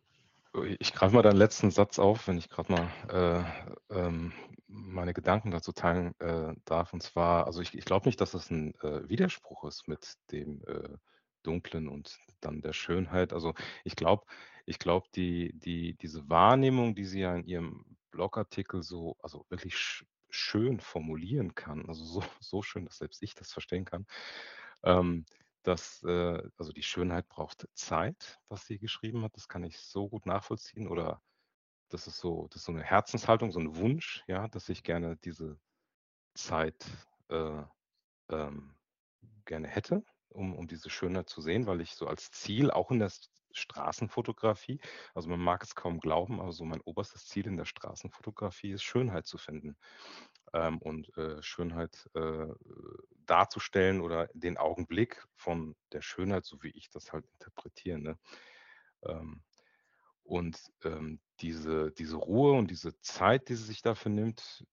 [0.78, 3.46] ich greife mal deinen letzten Satz auf, wenn ich gerade mal
[3.90, 4.32] äh, ähm,
[4.68, 6.94] meine Gedanken dazu teilen äh, darf.
[6.94, 10.62] Und zwar, also ich, ich glaube nicht, dass das ein äh, Widerspruch ist mit dem
[10.68, 10.90] äh,
[11.44, 13.34] Dunklen und dann der Schönheit.
[13.34, 13.54] Also
[13.84, 14.26] ich glaube,
[14.66, 19.76] ich glaube, die, die, diese Wahrnehmung, die sie ja in ihrem Blogartikel so, also wirklich
[19.78, 24.08] sch schön formulieren kann, also so, so schön, dass selbst ich das verstehen kann,
[24.84, 25.26] ähm,
[25.64, 30.10] dass, äh, also die Schönheit braucht Zeit, was sie geschrieben hat, das kann ich so
[30.10, 30.88] gut nachvollziehen.
[30.88, 31.22] Oder
[31.90, 35.18] das ist so, das ist so eine Herzenshaltung, so ein Wunsch, ja, dass ich gerne
[35.18, 35.60] diese
[36.36, 36.86] Zeit
[37.30, 37.64] äh,
[38.30, 38.76] ähm,
[39.46, 43.00] gerne hätte um, um diese Schönheit zu sehen, weil ich so als Ziel auch in
[43.00, 43.12] der
[43.52, 44.80] Straßenfotografie,
[45.14, 48.84] also man mag es kaum glauben, aber so mein oberstes Ziel in der Straßenfotografie ist
[48.84, 49.78] Schönheit zu finden
[50.54, 52.48] ähm, und äh, Schönheit äh,
[53.26, 58.00] darzustellen oder den Augenblick von der Schönheit, so wie ich das halt interpretiere.
[58.00, 58.20] Ne?
[59.04, 59.44] Ähm,
[60.24, 64.66] und ähm, diese, diese Ruhe und diese Zeit, die sie sich dafür nimmt,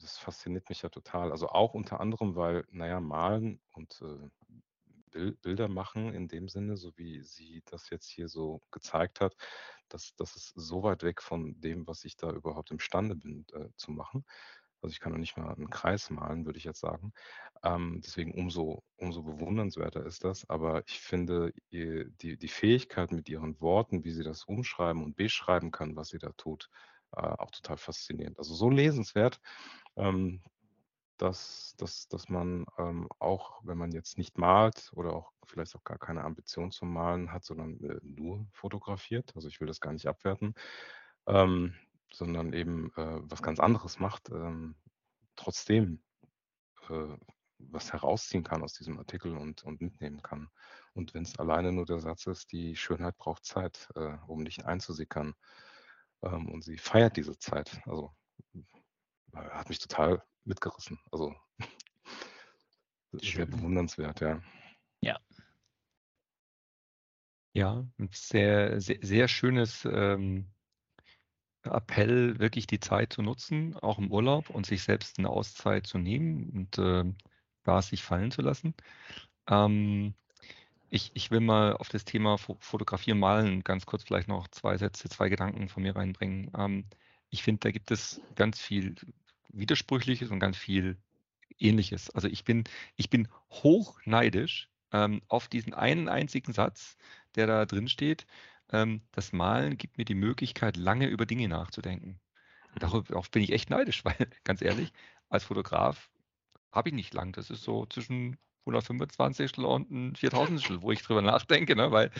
[0.00, 1.30] das fasziniert mich ja total.
[1.30, 4.28] Also auch unter anderem, weil, naja, malen und äh,
[5.08, 9.36] Bilder machen in dem Sinne, so wie sie das jetzt hier so gezeigt hat,
[9.88, 13.68] dass das ist so weit weg von dem, was ich da überhaupt imstande bin äh,
[13.76, 14.24] zu machen.
[14.80, 17.12] Also ich kann noch nicht mal einen Kreis malen, würde ich jetzt sagen.
[17.64, 20.48] Ähm, deswegen umso, umso bewundernswerter ist das.
[20.48, 25.72] Aber ich finde die, die Fähigkeit mit ihren Worten, wie sie das umschreiben und beschreiben
[25.72, 26.70] kann, was sie da tut,
[27.16, 28.38] äh, auch total faszinierend.
[28.38, 29.40] Also so lesenswert.
[29.96, 30.42] Ähm,
[31.18, 35.84] dass, dass, dass man ähm, auch, wenn man jetzt nicht malt oder auch vielleicht auch
[35.84, 39.92] gar keine Ambition zum Malen hat, sondern äh, nur fotografiert, also ich will das gar
[39.92, 40.54] nicht abwerten,
[41.26, 41.74] ähm,
[42.12, 44.76] sondern eben äh, was ganz anderes macht, ähm,
[45.36, 46.02] trotzdem
[46.88, 47.16] äh,
[47.58, 50.48] was herausziehen kann aus diesem Artikel und, und mitnehmen kann.
[50.94, 54.64] Und wenn es alleine nur der Satz ist, die Schönheit braucht Zeit, äh, um nicht
[54.64, 55.34] einzusickern.
[56.22, 57.80] Ähm, und sie feiert diese Zeit.
[57.86, 58.14] Also
[59.32, 60.98] äh, hat mich total mitgerissen.
[61.12, 61.34] Also
[63.12, 64.42] das ist sehr bewundernswert, ja.
[65.00, 65.18] Ja.
[67.54, 70.46] Ja, ein sehr, sehr, sehr schönes ähm,
[71.62, 75.98] Appell, wirklich die Zeit zu nutzen, auch im Urlaub und sich selbst eine Auszeit zu
[75.98, 77.04] nehmen und äh,
[77.64, 78.74] da sich fallen zu lassen.
[79.48, 80.14] Ähm,
[80.90, 85.08] ich, ich will mal auf das Thema Fotografieren, Malen ganz kurz vielleicht noch zwei Sätze,
[85.08, 86.50] zwei Gedanken von mir reinbringen.
[86.56, 86.84] Ähm,
[87.30, 88.94] ich finde, da gibt es ganz viel
[89.48, 90.96] Widersprüchliches und ganz viel
[91.58, 92.10] Ähnliches.
[92.10, 92.64] Also ich bin,
[92.96, 96.96] ich bin hochneidisch ähm, auf diesen einen einzigen Satz,
[97.34, 98.26] der da drin steht.
[98.70, 102.20] Ähm, das Malen gibt mir die Möglichkeit, lange über Dinge nachzudenken.
[102.74, 102.78] Mhm.
[102.78, 104.92] Darauf bin ich echt neidisch, weil ganz ehrlich,
[105.28, 106.10] als Fotograf
[106.72, 107.32] habe ich nicht lang.
[107.32, 111.90] Das ist so zwischen 125 und ein 4000 wo ich drüber nachdenke, ne?
[111.90, 112.10] weil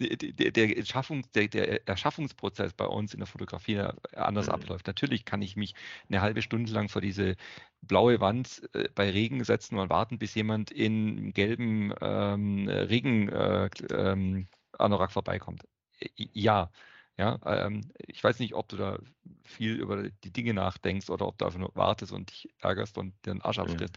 [0.00, 3.82] die, die, der, Erschaffungs, der, der, Erschaffungsprozess bei uns in der Fotografie
[4.14, 4.52] anders mhm.
[4.52, 4.86] abläuft.
[4.86, 5.74] Natürlich kann ich mich
[6.08, 7.36] eine halbe Stunde lang vor diese
[7.82, 13.70] blaue Wand äh, bei Regen setzen und warten, bis jemand in gelben ähm, Regen äh,
[13.90, 15.66] ähm, Anorak vorbeikommt.
[16.16, 16.70] Ja,
[17.18, 18.98] ja, ähm, ich weiß nicht, ob du da
[19.44, 23.14] viel über die Dinge nachdenkst oder ob du einfach nur wartest und dich ärgerst und
[23.24, 23.96] den Arsch abfrisst.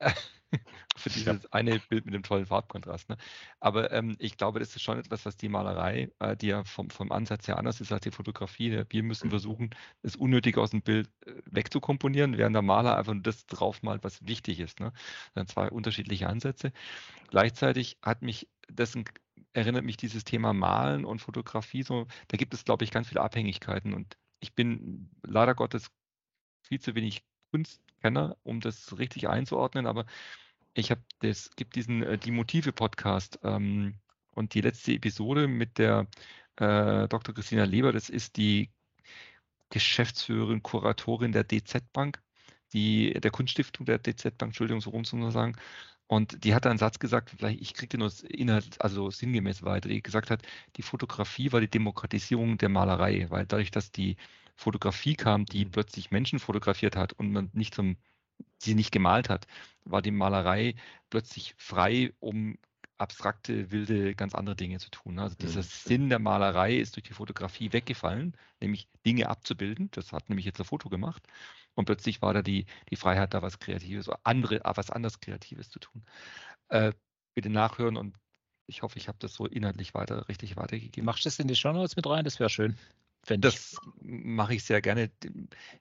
[0.00, 0.12] Ja.
[0.96, 1.48] für dieses ja.
[1.50, 3.08] eine Bild mit dem tollen Farbkontrast.
[3.08, 3.16] Ne?
[3.60, 6.90] Aber ähm, ich glaube, das ist schon etwas, was die Malerei, äh, die ja vom,
[6.90, 8.84] vom Ansatz her anders ist als die Fotografie.
[8.88, 9.30] Wir müssen mhm.
[9.30, 9.70] versuchen,
[10.02, 14.26] das Unnötige aus dem Bild äh, wegzukomponieren, während der Maler einfach nur das draufmalt, was
[14.26, 14.80] wichtig ist.
[14.80, 14.92] Ne?
[15.34, 16.72] Das sind zwei unterschiedliche Ansätze.
[17.28, 19.04] Gleichzeitig hat mich dessen
[19.52, 23.22] erinnert mich dieses Thema Malen und Fotografie so, da gibt es, glaube ich, ganz viele
[23.22, 25.90] Abhängigkeiten und ich bin leider Gottes
[26.62, 27.22] viel zu wenig
[27.98, 30.06] Kunstkenner, um das richtig einzuordnen, aber
[30.74, 33.94] ich habe das, gibt diesen äh, Die Motive-Podcast ähm,
[34.32, 36.06] und die letzte Episode mit der
[36.56, 37.34] äh, Dr.
[37.34, 38.70] Christina Leber, das ist die
[39.70, 42.22] Geschäftsführerin, Kuratorin der DZ Bank,
[42.72, 45.56] die, der Kunststiftung der DZ Bank, Entschuldigung, so rum zu sagen.
[46.08, 49.90] Und die hat einen Satz gesagt, vielleicht ich kriege den nur Inhalt, also sinngemäß weiter,
[49.90, 50.42] die gesagt hat,
[50.76, 54.16] die Fotografie war die Demokratisierung der Malerei, weil dadurch, dass die
[54.56, 55.70] Fotografie kam, die mhm.
[55.70, 57.98] plötzlich Menschen fotografiert hat und man nicht zum,
[58.58, 59.46] sie nicht gemalt hat,
[59.84, 60.74] war die Malerei
[61.10, 62.56] plötzlich frei, um
[62.98, 65.18] abstrakte, wilde, ganz andere Dinge zu tun.
[65.18, 65.66] Also dieser mhm.
[65.66, 69.90] Sinn der Malerei ist durch die Fotografie weggefallen, nämlich Dinge abzubilden.
[69.92, 71.26] Das hat nämlich jetzt ein Foto gemacht.
[71.74, 75.70] Und plötzlich war da die, die Freiheit, da was Kreatives oder andere, was anderes Kreatives
[75.70, 76.04] zu tun.
[76.68, 76.92] Äh,
[77.34, 78.16] bitte nachhören und
[78.66, 81.06] ich hoffe, ich habe das so inhaltlich weiter richtig weitergegeben.
[81.06, 82.24] Machst du das in die Show Notes mit rein?
[82.24, 82.76] Das wäre schön.
[83.26, 85.10] Das mache ich sehr gerne.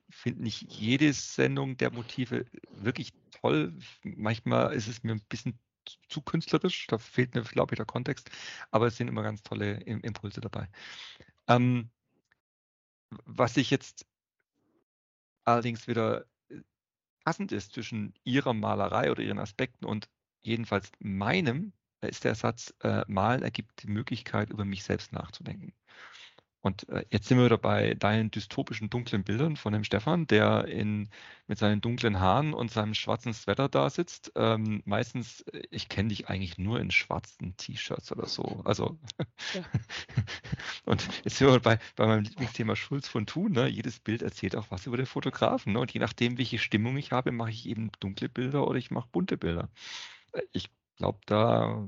[0.08, 3.74] Ich finde nicht jede Sendung der Motive wirklich toll.
[4.04, 5.58] Manchmal ist es mir ein bisschen
[6.10, 6.88] zu künstlerisch.
[6.88, 8.30] Da fehlt mir, glaube ich, der Kontext.
[8.72, 10.70] Aber es sind immer ganz tolle Impulse dabei.
[11.48, 11.90] Ähm,
[13.26, 14.06] was ich jetzt
[15.46, 16.62] allerdings wieder äh,
[17.24, 20.10] passend ist zwischen ihrer Malerei oder ihren Aspekten und
[20.42, 25.74] jedenfalls meinem, ist der Satz, äh, Malen ergibt die Möglichkeit, über mich selbst nachzudenken.
[26.68, 30.66] Und äh, jetzt sind wir wieder bei deinen dystopischen dunklen Bildern von dem Stefan, der
[30.66, 31.10] in,
[31.48, 34.34] mit seinen dunklen Haaren und seinem schwarzen Sweater da sitzt.
[34.36, 38.62] Ähm, meistens, äh, ich kenne dich eigentlich nur in schwarzen T-Shirts oder so.
[38.66, 39.00] Also
[39.54, 39.64] ja.
[40.86, 43.54] und jetzt sind wir bei, bei meinem Lieblingsthema Schulz von Thun.
[43.54, 43.68] Ne?
[43.68, 45.72] Jedes Bild erzählt auch was über den Fotografen.
[45.72, 45.80] Ne?
[45.80, 49.08] Und je nachdem, welche Stimmung ich habe, mache ich eben dunkle Bilder oder ich mache
[49.10, 49.70] bunte Bilder.
[50.34, 51.88] Äh, ich glaube, da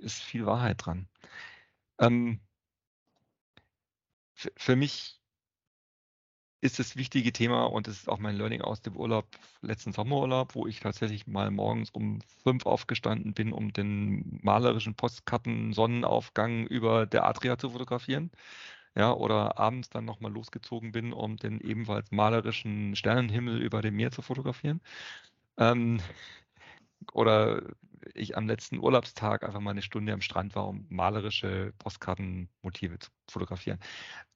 [0.00, 1.06] ist viel Wahrheit dran.
[1.98, 2.40] Ähm,
[4.56, 5.20] für mich
[6.60, 9.26] ist das wichtige Thema und das ist auch mein Learning aus dem Urlaub,
[9.60, 15.72] letzten Sommerurlaub, wo ich tatsächlich mal morgens um fünf aufgestanden bin, um den malerischen Postkarten
[15.72, 18.30] Sonnenaufgang über der Adria zu fotografieren.
[18.96, 24.10] Ja, oder abends dann nochmal losgezogen bin, um den ebenfalls malerischen Sternenhimmel über dem Meer
[24.10, 24.80] zu fotografieren.
[25.58, 26.00] Ähm,
[27.12, 27.62] oder
[28.14, 33.10] ich am letzten Urlaubstag einfach mal eine Stunde am Strand war, um malerische Postkartenmotive zu
[33.28, 33.78] fotografieren.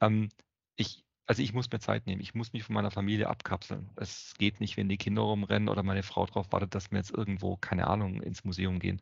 [0.00, 0.28] Ähm,
[0.76, 2.20] ich, also ich muss mir Zeit nehmen.
[2.20, 3.90] Ich muss mich von meiner Familie abkapseln.
[3.96, 7.12] Es geht nicht, wenn die Kinder rumrennen oder meine Frau darauf wartet, dass wir jetzt
[7.12, 9.00] irgendwo, keine Ahnung, ins Museum gehen.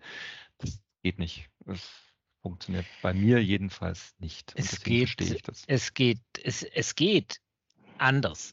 [0.59, 1.49] Das geht nicht.
[1.65, 1.89] Das
[2.43, 4.53] funktioniert bei mir jedenfalls nicht.
[4.57, 7.41] es geht, es, es geht, es, es geht
[7.99, 8.53] anders.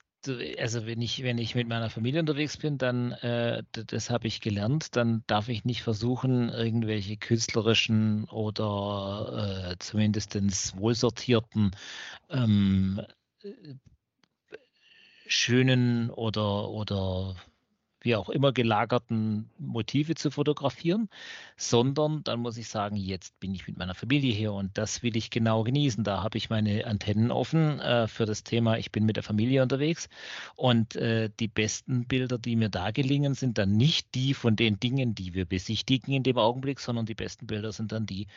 [0.58, 4.42] Also wenn ich, wenn ich mit meiner Familie unterwegs bin, dann, äh, das habe ich
[4.42, 10.36] gelernt, dann darf ich nicht versuchen, irgendwelche künstlerischen oder äh, zumindest
[10.78, 11.72] wohlsortierten
[12.30, 13.02] ähm,
[13.44, 13.76] äh,
[15.28, 17.36] schönen oder, oder
[18.06, 21.10] wie auch immer gelagerten Motive zu fotografieren,
[21.58, 25.18] sondern dann muss ich sagen, jetzt bin ich mit meiner Familie hier und das will
[25.18, 26.04] ich genau genießen.
[26.04, 29.64] Da habe ich meine Antennen offen äh, für das Thema, ich bin mit der Familie
[29.64, 30.08] unterwegs
[30.56, 34.80] und äh, die besten Bilder, die mir da gelingen, sind dann nicht die von den
[34.80, 38.28] Dingen, die wir besichtigen in dem Augenblick, sondern die besten Bilder sind dann die,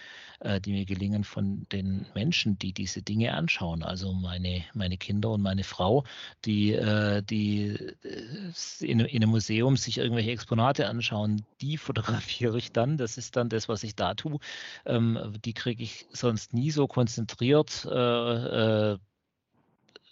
[0.40, 3.82] äh, die mir gelingen von den Menschen, die diese Dinge anschauen.
[3.82, 6.04] Also meine, meine Kinder und meine Frau,
[6.46, 12.58] die, äh, die äh, in, in einem Museum Museum sich irgendwelche Exponate anschauen, die fotografiere
[12.58, 12.96] ich dann.
[12.96, 14.38] Das ist dann das, was ich da tue.
[14.86, 17.84] Ähm, die kriege ich sonst nie so konzentriert.
[17.84, 18.98] Äh, äh,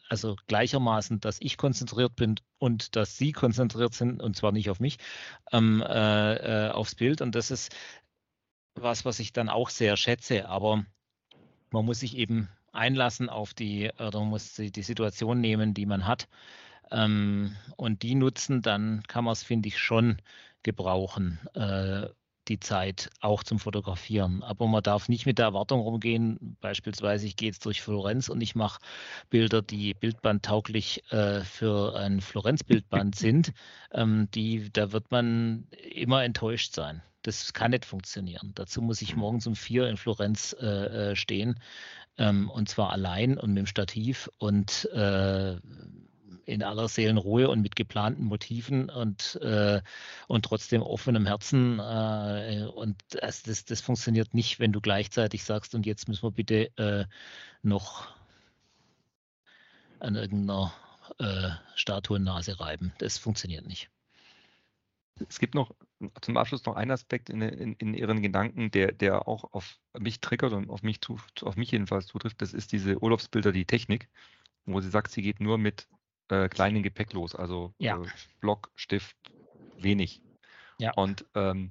[0.09, 4.79] also gleichermaßen, dass ich konzentriert bin und dass sie konzentriert sind, und zwar nicht auf
[4.79, 4.99] mich,
[5.53, 7.21] ähm, äh, äh aufs Bild.
[7.21, 7.75] Und das ist
[8.75, 10.49] was, was ich dann auch sehr schätze.
[10.49, 10.85] Aber
[11.71, 15.87] man muss sich eben einlassen auf die, oder man muss die, die Situation nehmen, die
[15.87, 16.29] man hat
[16.91, 20.19] ähm, und die nutzen, dann kann man es, finde ich, schon
[20.63, 22.09] gebrauchen, äh,
[22.49, 24.43] die Zeit auch zum Fotografieren.
[24.43, 28.41] Aber man darf nicht mit der Erwartung rumgehen, beispielsweise ich gehe jetzt durch Florenz und
[28.41, 28.81] ich mache
[29.31, 33.53] Bilder, die bildbandtauglich äh, für ein Florenz-Bildband sind.
[33.93, 37.03] Ähm, die, da wird man immer enttäuscht sein.
[37.23, 38.53] Das kann nicht funktionieren.
[38.55, 41.59] Dazu muss ich morgens um vier in Florenz äh, äh stehen
[42.19, 45.57] ähm, und zwar allein und mit dem Stativ und äh,
[46.47, 49.83] in aller Seelenruhe und mit geplanten Motiven und, äh,
[50.29, 51.81] und trotzdem offenem Herzen.
[51.81, 56.31] Äh, und das, das, das funktioniert nicht, wenn du gleichzeitig sagst, und jetzt müssen wir
[56.31, 57.05] bitte äh,
[57.63, 58.09] noch
[59.99, 60.73] an irgendeiner
[61.19, 62.93] äh, Statuennase reiben.
[62.99, 63.91] Das funktioniert nicht.
[65.29, 65.75] Es gibt noch
[66.21, 70.21] zum Abschluss noch einen Aspekt in, in, in, Ihren Gedanken, der, der auch auf mich
[70.21, 72.41] triggert und auf mich, zu, auf mich jedenfalls zutrifft.
[72.43, 74.09] Das ist diese Urlaubsbilder, die Technik,
[74.67, 75.89] wo sie sagt, sie geht nur mit
[76.29, 78.03] äh, kleinen Gepäck los, also ja.
[78.03, 78.07] äh,
[78.41, 79.17] Block, Stift,
[79.79, 80.23] wenig.
[80.79, 80.93] Ja.
[80.95, 81.71] Und ähm,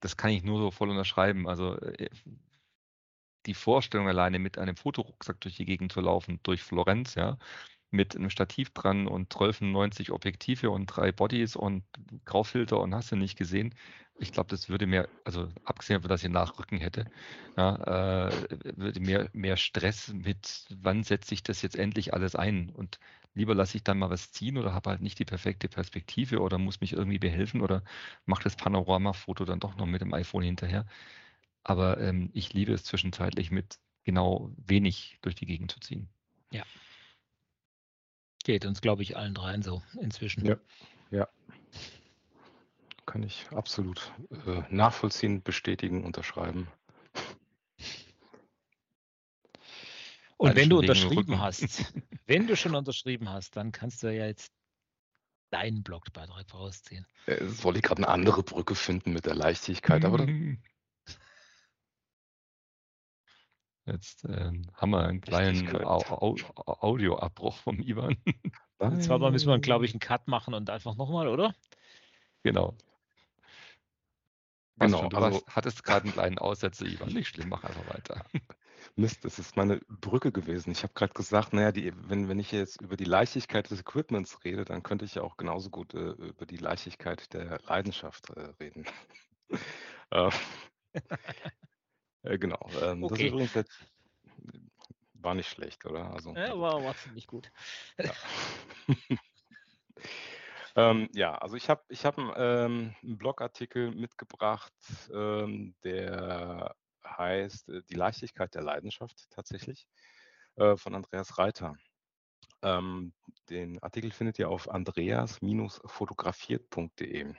[0.00, 1.48] das kann ich nur so voll unterschreiben.
[1.48, 2.10] Also äh,
[3.46, 7.38] die Vorstellung alleine mit einem Fotorucksack durch die Gegend zu laufen, durch Florenz, ja,
[7.90, 11.84] mit einem Stativ dran und 1290 Objektive und drei Bodies und
[12.24, 13.74] Graufilter und hast du nicht gesehen.
[14.18, 17.10] Ich glaube, das würde mir, also abgesehen davon, dass ich Nachrücken hätte,
[17.56, 18.32] ja, äh,
[18.76, 22.70] würde mir mehr Stress mit, wann setze ich das jetzt endlich alles ein?
[22.70, 22.98] Und
[23.34, 26.58] lieber lasse ich dann mal was ziehen oder habe halt nicht die perfekte Perspektive oder
[26.58, 27.82] muss mich irgendwie behelfen oder
[28.26, 30.86] mache das Panoramafoto dann doch noch mit dem iPhone hinterher.
[31.64, 36.08] Aber ähm, ich liebe es zwischenzeitlich mit genau wenig durch die Gegend zu ziehen.
[36.50, 36.64] Ja.
[38.44, 40.46] Geht uns, glaube ich, allen dreien so inzwischen.
[40.46, 40.56] Ja,
[41.10, 41.28] ja.
[43.04, 44.12] Kann ich absolut
[44.46, 46.68] äh, nachvollziehen, bestätigen, unterschreiben.
[50.38, 51.62] Und wenn du unterschrieben hast,
[52.26, 54.52] wenn du schon unterschrieben hast, dann kannst du ja jetzt
[55.50, 57.06] deinen Blogbeitrag rausziehen.
[57.26, 60.62] Äh, soll ich gerade eine andere Brücke finden mit der Leichtigkeit, aber dann,
[63.86, 68.16] Jetzt äh, haben wir einen kleinen Au Au Audioabbruch vom Ivan.
[68.78, 71.52] Und zwar müssen wir, glaube ich, einen Cut machen und einfach nochmal, oder?
[72.44, 72.76] Genau.
[74.76, 77.08] Genau, schon, du also- hattest gerade einen kleinen Aussetzer, Ivan.
[77.08, 78.24] Nicht schlimm, mach einfach weiter.
[78.96, 80.70] Mist, das ist meine Brücke gewesen.
[80.70, 84.44] Ich habe gerade gesagt, naja, die, wenn, wenn ich jetzt über die Leichtigkeit des Equipments
[84.44, 88.40] rede, dann könnte ich ja auch genauso gut äh, über die Leichtigkeit der Leidenschaft äh,
[88.60, 88.86] reden.
[90.10, 90.30] äh,
[92.22, 92.76] äh, genau.
[92.80, 93.20] Ähm, Das Okay.
[93.20, 93.84] ist übrigens jetzt,
[95.14, 96.10] war nicht schlecht, oder?
[96.12, 97.50] Also, Ja, war, war ziemlich gut.
[98.02, 98.14] Ja.
[100.76, 104.72] Ähm, ja, also ich habe ich hab, ähm, 'n Blogartikel mitgebracht,
[105.12, 106.76] ähm, der
[107.16, 109.86] heißt, äh, „Die Leichtigkeit der Leidenschaft“ tatsächlich,
[110.56, 111.76] äh, von Andreas Reiter.
[112.62, 113.12] Ähm,
[113.50, 117.34] den Artikel findet ihr auf andreas-fotografiert.de.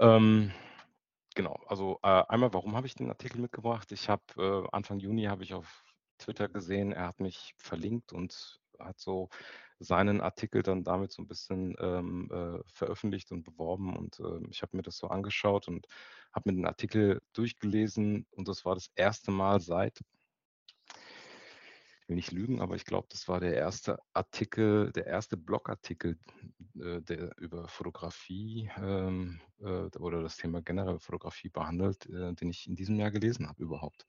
[0.00, 0.52] Ähm,
[1.34, 3.90] genau, also, äh, einmal, warum habe ich den Artikel mitgebracht?
[3.92, 5.84] Ich habe, Anfang Juni habe ich auf
[6.18, 9.28] Twitter gesehen, er hat mich verlinkt und hat so
[9.78, 14.62] seinen Artikel dann damit so ein bisschen, ähm, äh, veröffentlicht und beworben und, ähm, ich
[14.62, 15.86] habe mir das so angeschaut und
[16.32, 20.00] habe mir den Artikel durchgelesen und das war das erste Mal seit
[22.02, 26.18] ich will nicht lügen, aber ich glaube, das war der erste Artikel der erste Blogartikel,
[26.74, 32.66] äh, der über Fotografie, ähm, äh, oder das Thema generell Fotografie behandelt, äh, den ich
[32.66, 34.06] in diesem Jahr gelesen habe überhaupt.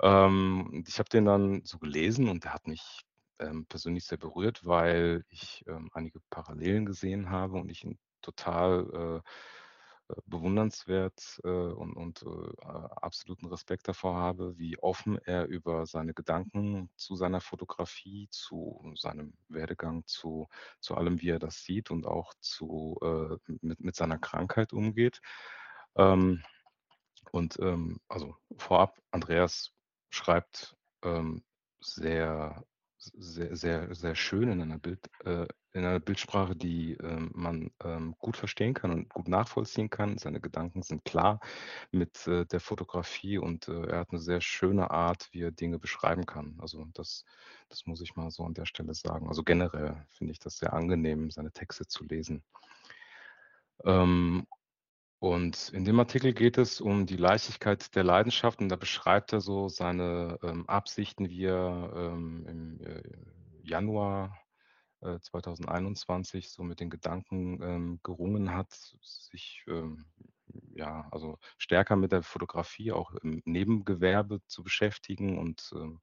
[0.00, 3.04] Ähm, ich habe den dann so gelesen und der hat mich
[3.38, 9.22] ähm, persönlich sehr berührt, weil ich ähm, einige Parallelen gesehen habe und ich ihn total
[9.24, 9.30] äh,
[10.08, 16.14] äh, bewundernswert äh, und, und äh, absoluten Respekt davor habe, wie offen er über seine
[16.14, 20.48] Gedanken zu seiner Fotografie, zu seinem Werdegang, zu,
[20.80, 25.20] zu allem, wie er das sieht und auch zu, äh, mit, mit seiner Krankheit umgeht.
[25.96, 26.42] Ähm,
[27.32, 29.72] und ähm, also vorab, Andreas
[30.10, 31.42] schreibt ähm,
[31.80, 32.64] sehr,
[33.16, 38.14] sehr, sehr, sehr schön in einer, Bild, äh, in einer Bildsprache, die ähm, man ähm,
[38.18, 40.18] gut verstehen kann und gut nachvollziehen kann.
[40.18, 41.40] Seine Gedanken sind klar
[41.90, 45.78] mit äh, der Fotografie und äh, er hat eine sehr schöne Art, wie er Dinge
[45.78, 46.56] beschreiben kann.
[46.60, 47.24] Also das,
[47.68, 49.28] das muss ich mal so an der Stelle sagen.
[49.28, 52.42] Also generell finde ich das sehr angenehm, seine Texte zu lesen.
[53.84, 54.46] Ähm,
[55.18, 59.40] und in dem Artikel geht es um die Leichtigkeit der Leidenschaft und da beschreibt er
[59.40, 63.02] so seine ähm, Absichten, wie er ähm, im äh,
[63.62, 64.38] Januar
[65.00, 70.04] äh, 2021 so mit den Gedanken ähm, gerungen hat, sich ähm,
[70.74, 76.00] ja, also stärker mit der Fotografie auch im Nebengewerbe zu beschäftigen und ähm,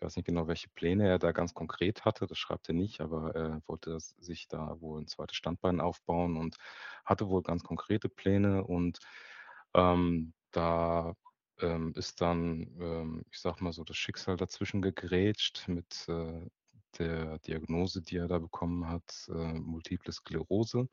[0.00, 3.02] ich weiß nicht genau, welche Pläne er da ganz konkret hatte, das schreibt er nicht,
[3.02, 6.56] aber er wollte sich da wohl ein zweites Standbein aufbauen und
[7.04, 8.98] hatte wohl ganz konkrete Pläne und
[9.74, 11.14] ähm, da
[11.58, 16.48] ähm, ist dann, ähm, ich sag mal so, das Schicksal dazwischen gegrätscht mit äh,
[16.98, 20.88] der Diagnose, die er da bekommen hat, äh, Multiple Sklerose,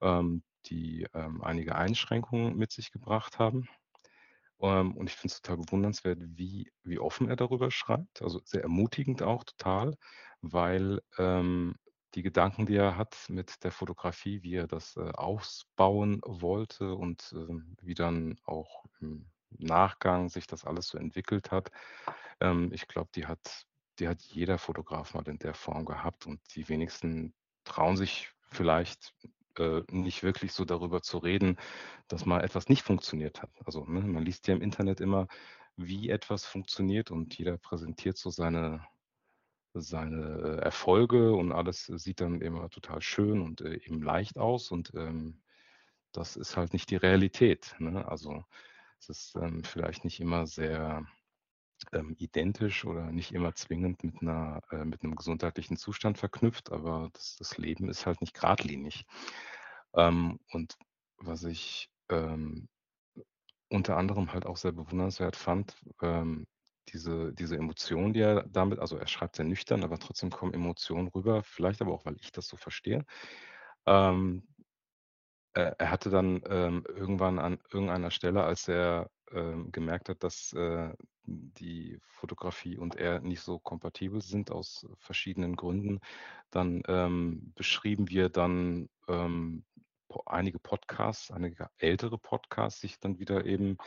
[0.00, 3.68] ähm, die ähm, einige Einschränkungen mit sich gebracht haben.
[4.60, 8.22] Ähm, und ich finde es total bewundernswert, wie, wie offen er darüber schreibt.
[8.22, 9.96] Also sehr ermutigend auch total,
[10.40, 11.76] weil ähm,
[12.14, 17.34] die Gedanken, die er hat mit der Fotografie, wie er das äh, ausbauen wollte und
[17.34, 21.70] äh, wie dann auch im Nachgang sich das alles so entwickelt hat,
[22.40, 23.66] ähm, ich glaube, die hat,
[23.98, 27.34] die hat jeder Fotograf mal in der Form gehabt und die wenigsten
[27.64, 29.14] trauen sich vielleicht
[29.60, 31.56] äh, nicht wirklich so darüber zu reden,
[32.08, 33.50] dass mal etwas nicht funktioniert hat.
[33.64, 35.28] Also ne, man liest ja im Internet immer,
[35.76, 38.86] wie etwas funktioniert und jeder präsentiert so seine,
[39.74, 44.92] seine Erfolge und alles sieht dann immer total schön und äh, eben leicht aus und
[44.94, 45.42] ähm,
[46.12, 47.74] das ist halt nicht die Realität.
[47.78, 48.06] Ne?
[48.08, 48.44] Also
[49.00, 51.04] es ist ähm, vielleicht nicht immer sehr
[51.92, 57.10] ähm, identisch oder nicht immer zwingend mit, einer, äh, mit einem gesundheitlichen Zustand verknüpft, aber
[57.12, 59.04] das, das Leben ist halt nicht geradlinig.
[59.94, 60.76] Ähm, und
[61.18, 62.68] was ich ähm,
[63.68, 66.46] unter anderem halt auch sehr bewundernswert fand, ähm,
[66.88, 71.08] diese, diese Emotionen, die er damit, also er schreibt sehr nüchtern, aber trotzdem kommen Emotionen
[71.08, 73.04] rüber, vielleicht aber auch, weil ich das so verstehe.
[73.86, 74.46] Ähm,
[75.54, 80.52] er, er hatte dann ähm, irgendwann an irgendeiner Stelle, als er ähm, gemerkt hat, dass
[80.52, 80.92] äh,
[81.26, 86.00] die Fotografie und er nicht so kompatibel sind aus verschiedenen Gründen,
[86.50, 89.64] dann ähm, beschrieben wir dann ähm,
[90.26, 93.78] einige Podcasts, einige ältere Podcasts sich dann wieder eben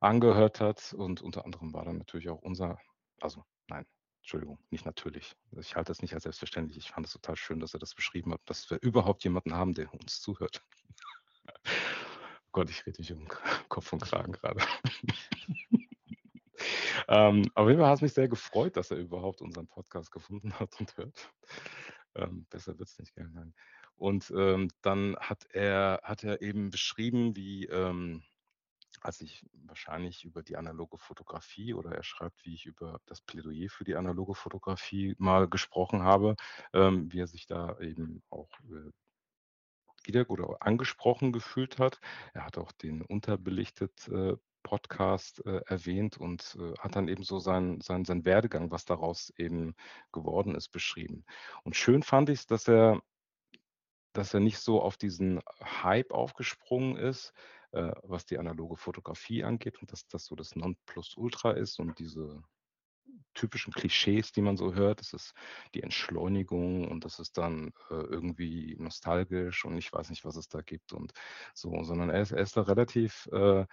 [0.00, 2.78] angehört hat und unter anderem war dann natürlich auch unser,
[3.20, 3.86] also nein,
[4.20, 5.34] Entschuldigung, nicht natürlich.
[5.58, 6.78] Ich halte das nicht als selbstverständlich.
[6.78, 9.74] Ich fand es total schön, dass er das beschrieben hat, dass wir überhaupt jemanden haben,
[9.74, 10.62] der uns zuhört.
[12.54, 13.26] Gott, ich rede mich um
[13.68, 14.60] Kopf und Kragen gerade.
[17.08, 20.52] ähm, auf jeden Fall hat es mich sehr gefreut, dass er überhaupt unseren Podcast gefunden
[20.60, 21.32] hat und hört.
[22.14, 23.52] Ähm, besser wird es nicht gerne.
[23.96, 28.22] Und ähm, dann hat er, hat er eben beschrieben, wie, ähm,
[29.00, 33.68] als ich wahrscheinlich über die analoge Fotografie oder er schreibt, wie ich über das Plädoyer
[33.68, 36.36] für die analoge Fotografie mal gesprochen habe,
[36.72, 38.92] ähm, wie er sich da eben auch äh,
[40.06, 42.00] wieder oder angesprochen gefühlt hat.
[42.32, 47.38] Er hat auch den unterbelichtet äh, Podcast äh, erwähnt und äh, hat dann eben so
[47.38, 49.76] seinen sein, sein Werdegang, was daraus eben
[50.10, 51.24] geworden ist, beschrieben.
[51.62, 53.00] Und schön fand ich es, dass er,
[54.12, 57.32] dass er nicht so auf diesen Hype aufgesprungen ist,
[57.72, 62.42] äh, was die analoge Fotografie angeht und dass das so das Nonplusultra ist und diese
[63.34, 65.00] typischen Klischees, die man so hört.
[65.00, 65.34] Das ist
[65.74, 70.48] die Entschleunigung und das ist dann äh, irgendwie nostalgisch und ich weiß nicht, was es
[70.48, 71.12] da gibt und
[71.54, 73.66] so, sondern er ist, er ist da relativ äh,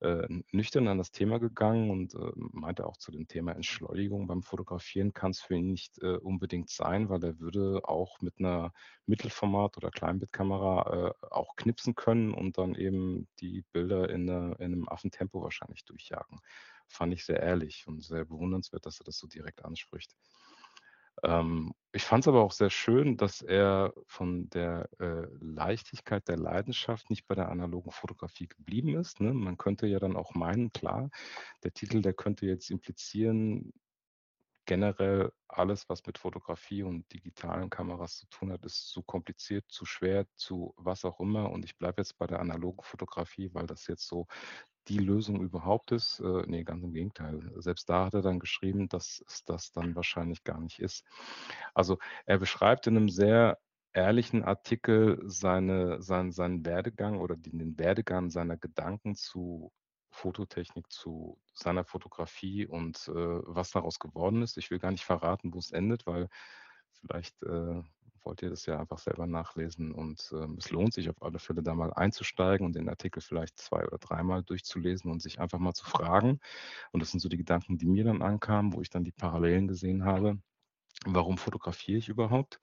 [0.00, 4.42] äh, nüchtern an das Thema gegangen und äh, meinte auch zu dem Thema Entschleunigung beim
[4.42, 8.72] Fotografieren kann es für ihn nicht äh, unbedingt sein, weil er würde auch mit einer
[9.06, 15.42] Mittelformat- oder Kleinbildkamera auch knipsen können und dann eben die Bilder in, in einem Affentempo
[15.42, 16.40] wahrscheinlich durchjagen
[16.88, 20.14] fand ich sehr ehrlich und sehr bewundernswert, dass er das so direkt anspricht.
[21.22, 26.36] Ähm, ich fand es aber auch sehr schön, dass er von der äh, Leichtigkeit der
[26.36, 29.20] Leidenschaft nicht bei der analogen Fotografie geblieben ist.
[29.20, 29.32] Ne?
[29.32, 31.10] Man könnte ja dann auch meinen, klar,
[31.62, 33.72] der Titel, der könnte jetzt implizieren,
[34.66, 39.84] generell alles, was mit Fotografie und digitalen Kameras zu tun hat, ist zu kompliziert, zu
[39.84, 41.50] schwer, zu was auch immer.
[41.50, 44.26] Und ich bleibe jetzt bei der analogen Fotografie, weil das jetzt so
[44.88, 46.20] die Lösung überhaupt ist.
[46.20, 47.52] Äh, nee, ganz im Gegenteil.
[47.56, 51.04] Selbst da hat er dann geschrieben, dass es das dann wahrscheinlich gar nicht ist.
[51.74, 53.58] Also er beschreibt in einem sehr
[53.92, 59.72] ehrlichen Artikel seine, sein, seinen Werdegang oder den, Werdegang seiner Gedanken zu
[60.10, 64.56] Fototechnik, zu seiner Fotografie und äh, was daraus geworden ist.
[64.58, 66.28] Ich will gar nicht verraten, wo es endet, weil
[67.00, 67.82] vielleicht äh,
[68.24, 71.62] wollt ihr das ja einfach selber nachlesen und äh, es lohnt sich auf alle Fälle
[71.62, 75.74] da mal einzusteigen und den Artikel vielleicht zwei oder dreimal durchzulesen und sich einfach mal
[75.74, 76.40] zu fragen.
[76.92, 79.68] Und das sind so die Gedanken, die mir dann ankamen, wo ich dann die Parallelen
[79.68, 80.38] gesehen habe.
[81.06, 82.60] Warum fotografiere ich überhaupt?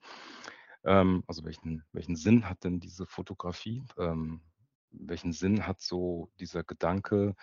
[0.84, 3.84] Ähm, also welchen, welchen Sinn hat denn diese Fotografie?
[3.98, 4.42] Ähm,
[4.90, 7.34] welchen Sinn hat so dieser Gedanke,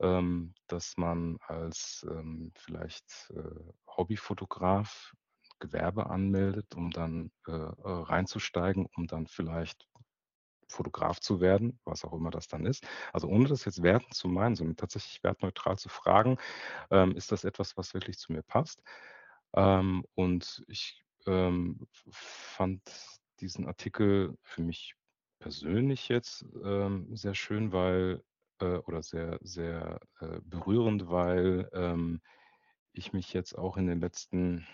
[0.00, 5.14] ähm, dass man als ähm, vielleicht äh, Hobbyfotograf
[5.62, 9.88] Gewerbe anmeldet, um dann äh, äh, reinzusteigen, um dann vielleicht
[10.68, 12.86] Fotograf zu werden, was auch immer das dann ist.
[13.12, 16.38] Also ohne das jetzt werten zu meinen, sondern tatsächlich wertneutral zu fragen,
[16.90, 18.82] ähm, ist das etwas, was wirklich zu mir passt?
[19.54, 22.82] Ähm, und ich ähm, fand
[23.40, 24.94] diesen Artikel für mich
[25.38, 28.24] persönlich jetzt ähm, sehr schön, weil
[28.60, 32.20] äh, oder sehr, sehr äh, berührend, weil ähm,
[32.92, 34.66] ich mich jetzt auch in den letzten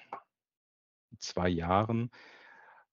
[1.19, 2.11] zwei Jahren,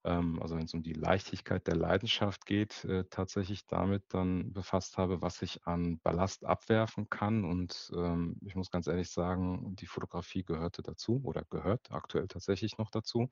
[0.05, 4.97] ähm, also wenn es um die Leichtigkeit der Leidenschaft geht, äh, tatsächlich damit dann befasst
[4.97, 7.43] habe, was ich an Ballast abwerfen kann.
[7.43, 12.77] Und ähm, ich muss ganz ehrlich sagen, die Fotografie gehörte dazu oder gehört aktuell tatsächlich
[12.77, 13.29] noch dazu.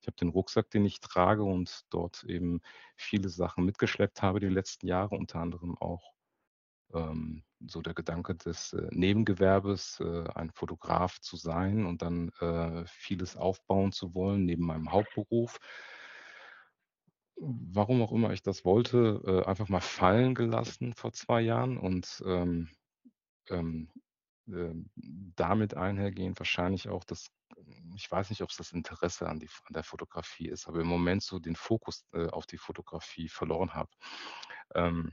[0.00, 2.60] Ich habe den Rucksack, den ich trage und dort eben
[2.96, 6.12] viele Sachen mitgeschleppt habe die letzten Jahre, unter anderem auch
[6.92, 12.84] ähm, so der Gedanke des äh, Nebengewerbes, äh, ein Fotograf zu sein und dann äh,
[12.86, 15.58] vieles aufbauen zu wollen neben meinem Hauptberuf.
[17.36, 22.22] Warum auch immer ich das wollte, äh, einfach mal fallen gelassen vor zwei Jahren und
[22.26, 22.68] ähm,
[23.48, 23.90] ähm,
[24.48, 27.30] ähm, damit einhergehend wahrscheinlich auch das,
[27.94, 30.88] ich weiß nicht, ob es das Interesse an, die, an der Fotografie ist, aber im
[30.88, 33.90] Moment so den Fokus äh, auf die Fotografie verloren habe.
[34.74, 35.12] Ähm,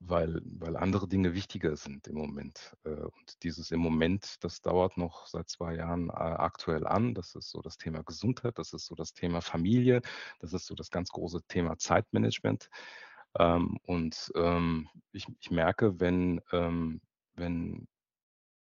[0.00, 2.76] weil, weil andere Dinge wichtiger sind im Moment.
[2.84, 7.14] Äh, und dieses im Moment, das dauert noch seit zwei Jahren äh, aktuell an.
[7.14, 10.02] Das ist so das Thema Gesundheit, das ist so das Thema Familie,
[10.40, 12.68] das ist so das ganz große Thema Zeitmanagement.
[13.38, 17.00] Ähm, und ähm, ich, ich merke, wenn, ähm,
[17.34, 17.86] wenn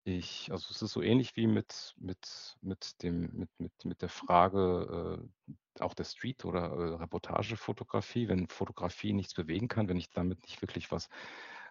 [0.06, 4.08] ich, also es ist so ähnlich wie mit, mit, mit, dem, mit, mit, mit der
[4.08, 10.10] Frage äh, auch der Street- oder äh, Reportagefotografie, wenn Fotografie nichts bewegen kann, wenn ich
[10.10, 11.08] damit nicht wirklich was,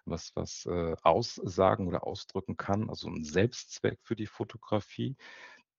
[0.04, 5.16] was, was äh, aussagen oder ausdrücken kann, also ein Selbstzweck für die Fotografie,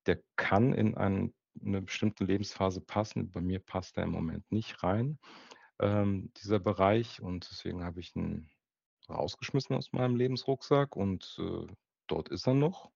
[0.08, 3.30] der kann in einen, eine bestimmte Lebensphase passen.
[3.30, 5.20] Bei mir passt er im Moment nicht rein,
[5.80, 7.22] ähm, dieser Bereich.
[7.22, 8.50] Und deswegen habe ich ihn
[9.10, 11.68] rausgeschmissen aus meinem Lebensrucksack und äh,
[12.08, 12.92] dort ist er noch.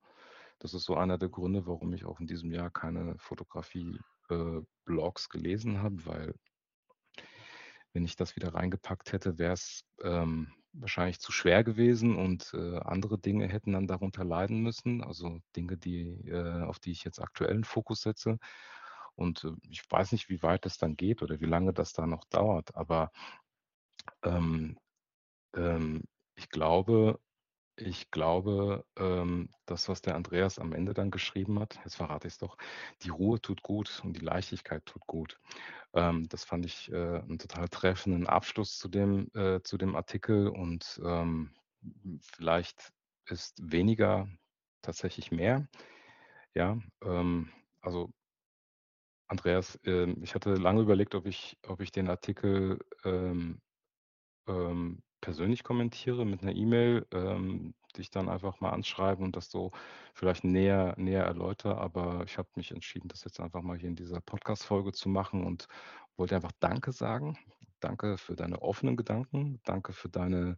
[0.59, 5.29] Das ist so einer der Gründe, warum ich auch in diesem Jahr keine Fotografie-Blogs äh,
[5.29, 6.35] gelesen habe, weil
[7.93, 12.77] wenn ich das wieder reingepackt hätte, wäre es ähm, wahrscheinlich zu schwer gewesen und äh,
[12.77, 15.03] andere Dinge hätten dann darunter leiden müssen.
[15.03, 18.37] Also Dinge, die, äh, auf die ich jetzt aktuell einen Fokus setze.
[19.15, 22.07] Und äh, ich weiß nicht, wie weit das dann geht oder wie lange das da
[22.07, 23.11] noch dauert, aber
[24.23, 24.77] ähm,
[25.55, 26.03] ähm,
[26.35, 27.19] ich glaube,
[27.81, 32.35] ich glaube, ähm, das, was der Andreas am Ende dann geschrieben hat, jetzt verrate ich
[32.35, 32.57] es doch,
[33.01, 35.39] die Ruhe tut gut und die Leichtigkeit tut gut.
[35.93, 40.47] Ähm, das fand ich äh, einen total treffenden Abschluss zu dem, äh, zu dem Artikel
[40.47, 41.51] und ähm,
[42.21, 42.91] vielleicht
[43.25, 44.27] ist weniger
[44.81, 45.67] tatsächlich mehr.
[46.53, 47.51] Ja, ähm,
[47.81, 48.11] also
[49.27, 53.61] Andreas, äh, ich hatte lange überlegt, ob ich, ob ich den Artikel ähm,
[54.47, 59.71] ähm, persönlich kommentiere mit einer E-Mail, ähm, dich dann einfach mal anschreiben und das so
[60.13, 61.77] vielleicht näher, näher erläutere.
[61.77, 65.45] Aber ich habe mich entschieden, das jetzt einfach mal hier in dieser Podcast-Folge zu machen
[65.45, 65.67] und
[66.17, 67.37] wollte einfach Danke sagen.
[67.79, 69.59] Danke für deine offenen Gedanken.
[69.65, 70.57] Danke für deine,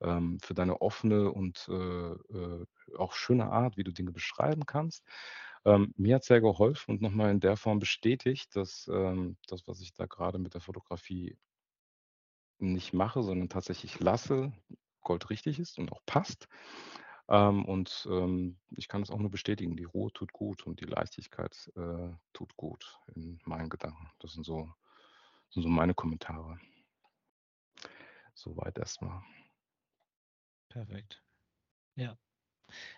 [0.00, 2.66] ähm, für deine offene und äh, äh,
[2.98, 5.04] auch schöne Art, wie du Dinge beschreiben kannst.
[5.64, 9.80] Ähm, mir hat sehr geholfen und nochmal in der Form bestätigt, dass ähm, das, was
[9.80, 11.36] ich da gerade mit der Fotografie
[12.62, 14.52] nicht mache, sondern tatsächlich lasse,
[15.02, 16.48] goldrichtig ist und auch passt.
[17.28, 20.86] Ähm, und ähm, ich kann es auch nur bestätigen, die Ruhe tut gut und die
[20.86, 24.10] Leichtigkeit äh, tut gut in meinen Gedanken.
[24.18, 24.72] Das sind so,
[25.50, 26.58] sind so meine Kommentare.
[28.34, 29.22] Soweit erstmal.
[30.68, 31.22] Perfekt.
[31.96, 32.16] Ja.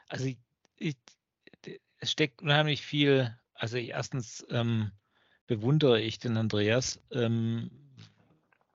[0.08, 0.38] Also ich,
[0.76, 0.96] ich,
[1.98, 4.92] es steckt unheimlich viel, also erstens ähm,
[5.46, 7.83] bewundere ich den Andreas ähm,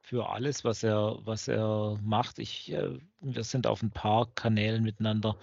[0.10, 2.39] für alles, was er, was er macht.
[2.39, 5.38] Ich, äh, wir sind auf ein paar Kanälen miteinander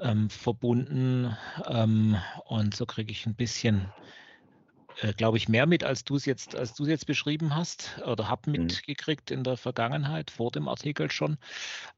[0.00, 2.16] ähm, verbunden ähm,
[2.46, 3.94] und so kriege ich ein bisschen,
[5.00, 8.00] äh, glaube ich, mehr mit, als du es jetzt, als du es jetzt beschrieben hast
[8.04, 8.52] oder habe Mhm.
[8.52, 11.38] mitgekriegt in der Vergangenheit vor dem Artikel schon.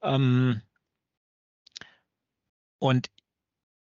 [0.02, 0.60] Ähm,
[2.78, 3.10] und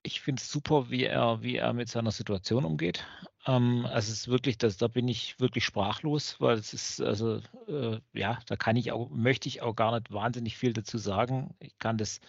[0.04, 3.04] ich finde es super, wie er, wie er mit seiner Situation umgeht.
[3.46, 7.40] Ähm, also es ist wirklich, das, da bin ich wirklich sprachlos, weil es ist, also
[7.68, 11.54] äh, ja, da kann ich auch, möchte ich auch gar nicht wahnsinnig viel dazu sagen.
[11.58, 12.20] Ich kann das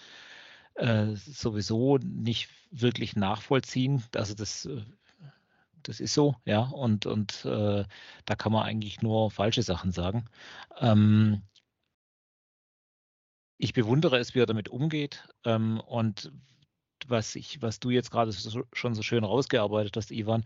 [0.75, 4.03] äh, sowieso nicht wirklich nachvollziehen.
[4.15, 4.81] Also das, äh,
[5.83, 7.85] das ist so, ja, und, und äh,
[8.25, 10.25] da kann man eigentlich nur falsche Sachen sagen.
[10.79, 11.43] Ähm,
[13.57, 15.27] ich bewundere es, wie er damit umgeht.
[15.43, 16.31] Ähm, und
[17.07, 20.45] was ich, was du jetzt gerade so, schon so schön rausgearbeitet hast, Ivan,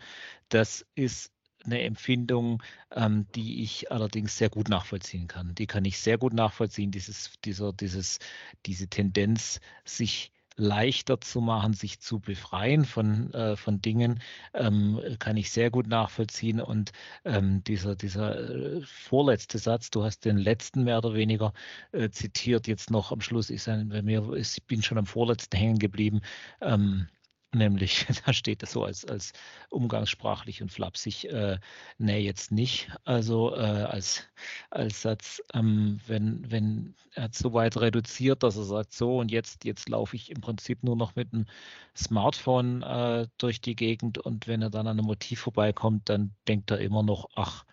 [0.50, 1.32] das ist
[1.66, 5.56] eine Empfindung, ähm, die ich allerdings sehr gut nachvollziehen kann.
[5.56, 8.20] Die kann ich sehr gut nachvollziehen, dieses, dieser, dieses,
[8.66, 14.22] diese Tendenz, sich leichter zu machen, sich zu befreien von, äh, von Dingen,
[14.54, 16.62] ähm, kann ich sehr gut nachvollziehen.
[16.62, 16.92] Und
[17.26, 21.54] ähm, dieser, dieser äh, vorletzte Satz, du hast den letzten mehr oder weniger
[21.92, 25.58] äh, zitiert, jetzt noch am Schluss ist ein, bei mir, ich bin schon am vorletzten
[25.58, 26.22] hängen geblieben.
[26.62, 27.08] Ähm,
[27.54, 29.34] Nämlich, da steht das so als, als
[29.70, 31.60] umgangssprachlich und flapsig, äh,
[31.98, 32.92] nee, jetzt nicht.
[33.06, 34.24] Also äh, als,
[34.70, 39.66] als Satz, ähm, wenn, wenn er so weit reduziert, dass er sagt, so und jetzt,
[39.66, 41.46] jetzt laufe ich im Prinzip nur noch mit einem
[41.96, 46.70] Smartphone äh, durch die Gegend und wenn er dann an einem Motiv vorbeikommt, dann denkt
[46.72, 47.66] er immer noch, ach,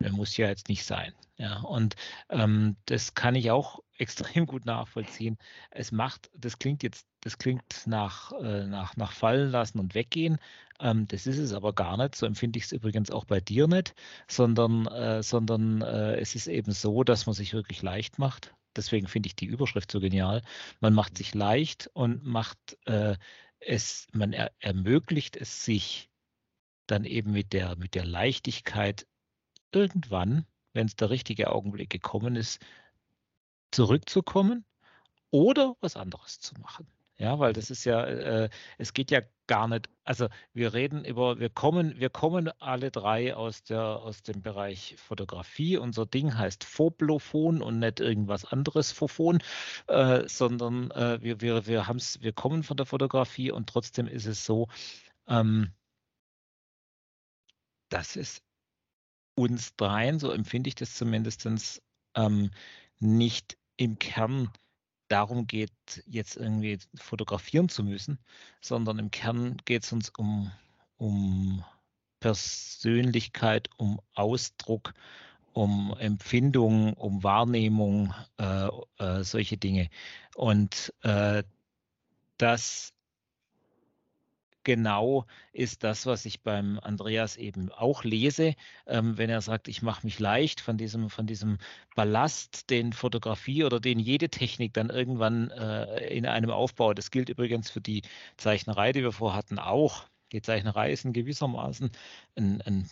[0.00, 1.14] der muss ja jetzt nicht sein.
[1.36, 1.96] Ja, und
[2.28, 5.38] ähm, das kann ich auch extrem gut nachvollziehen.
[5.70, 10.38] Es macht, das klingt jetzt, das klingt nach, äh, nach, nach fallen lassen und weggehen.
[10.80, 12.14] Ähm, das ist es aber gar nicht.
[12.14, 13.94] So empfinde ich es übrigens auch bei dir nicht,
[14.28, 18.54] sondern, äh, sondern äh, es ist eben so, dass man sich wirklich leicht macht.
[18.76, 20.42] Deswegen finde ich die Überschrift so genial.
[20.80, 23.16] Man macht sich leicht und macht äh,
[23.58, 26.08] es, man er, ermöglicht es sich
[26.86, 29.06] dann eben mit der, mit der Leichtigkeit
[29.72, 32.60] irgendwann, wenn es der richtige Augenblick gekommen ist,
[33.70, 34.64] zurückzukommen
[35.30, 36.86] oder was anderes zu machen.
[37.20, 38.48] Ja, weil das ist ja, äh,
[38.78, 43.34] es geht ja gar nicht, also wir reden über, wir kommen, wir kommen alle drei
[43.36, 45.76] aus der, aus dem Bereich Fotografie.
[45.76, 49.42] Unser Ding heißt Phoblophon und nicht irgendwas anderes Phophon,
[49.88, 54.24] äh, sondern äh, wir, wir, wir haben's, wir kommen von der Fotografie und trotzdem ist
[54.24, 54.68] es so,
[55.28, 55.74] ähm,
[57.90, 58.42] dass es
[59.34, 61.46] uns dreien, so empfinde ich das zumindest,
[62.14, 62.50] ähm,
[62.98, 64.50] nicht im Kern
[65.10, 65.72] darum geht,
[66.06, 68.18] jetzt irgendwie fotografieren zu müssen,
[68.60, 70.50] sondern im Kern geht es uns um,
[70.96, 71.64] um
[72.20, 74.94] Persönlichkeit, um Ausdruck,
[75.52, 79.88] um Empfindung, um Wahrnehmung, äh, äh, solche Dinge.
[80.36, 81.42] Und äh,
[82.38, 82.92] das
[84.64, 88.54] genau ist das, was ich beim Andreas eben auch lese,
[88.86, 91.58] ähm, wenn er sagt, ich mache mich leicht von diesem, von diesem
[91.94, 96.98] Ballast, den Fotografie oder den jede Technik dann irgendwann äh, in einem aufbaut.
[96.98, 98.02] Das gilt übrigens für die
[98.36, 100.04] Zeichnerei, die wir vorher hatten, auch.
[100.32, 101.90] Die Zeichnerei ist in gewissermaßen
[102.36, 102.90] ein, ein,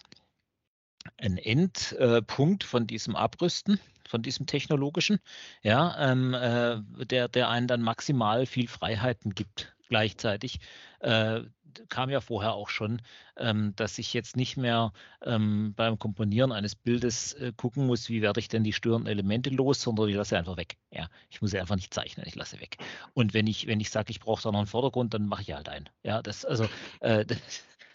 [1.18, 5.18] ein Endpunkt von diesem Abrüsten von diesem technologischen,
[5.62, 10.60] ja, ähm, äh, der, der einen dann maximal viel Freiheiten gibt gleichzeitig.
[11.00, 11.42] Äh,
[11.88, 13.02] kam ja vorher auch schon,
[13.36, 18.22] ähm, dass ich jetzt nicht mehr ähm, beim Komponieren eines Bildes äh, gucken muss, wie
[18.22, 20.76] werde ich denn die störenden Elemente los, sondern ich lasse einfach weg.
[20.90, 22.78] Ja, ich muss sie einfach nicht zeichnen, ich lasse weg.
[23.14, 25.52] Und wenn ich, wenn ich sage, ich brauche da noch einen Vordergrund, dann mache ich
[25.52, 25.88] halt einen.
[26.02, 26.68] Ja, das, also,
[27.00, 27.38] äh, das,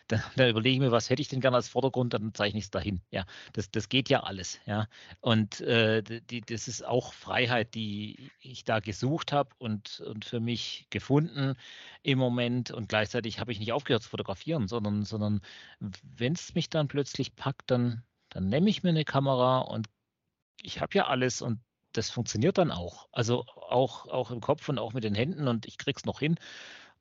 [0.08, 2.66] dann, dann, überlege ich mir, was hätte ich denn gerne als Vordergrund, dann zeichne ich
[2.66, 3.02] es dahin.
[3.12, 4.60] Ja, das, das geht ja alles.
[4.66, 4.88] Ja,
[5.22, 10.40] und äh, die, das ist auch Freiheit, die ich da gesucht habe und, und für
[10.40, 11.56] mich gefunden
[12.04, 12.72] im Moment.
[12.72, 15.42] Und gleichzeitig habe ich nicht aufgehört zu fotografieren, sondern, sondern
[15.80, 19.88] wenn es mich dann plötzlich packt, dann, dann nehme ich mir eine Kamera und
[20.62, 21.60] ich habe ja alles und
[21.94, 23.08] das funktioniert dann auch.
[23.12, 26.38] Also auch, auch im Kopf und auch mit den Händen und ich krieg's noch hin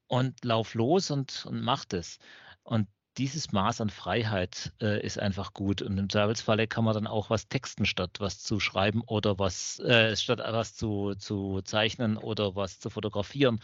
[0.07, 2.19] und lauf los und, und mach das.
[2.63, 2.89] Und
[3.19, 5.83] dieses Maß an Freiheit äh, ist einfach gut.
[5.83, 9.79] Und im Zweifelsfalle kann man dann auch was texten, statt was zu schreiben oder was,
[9.81, 13.61] äh, statt was zu, zu zeichnen oder was zu fotografieren.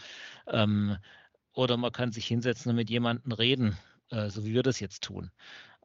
[0.47, 0.97] Ähm,
[1.53, 3.77] oder man kann sich hinsetzen und mit jemandem reden,
[4.11, 5.31] äh, so wie wir das jetzt tun.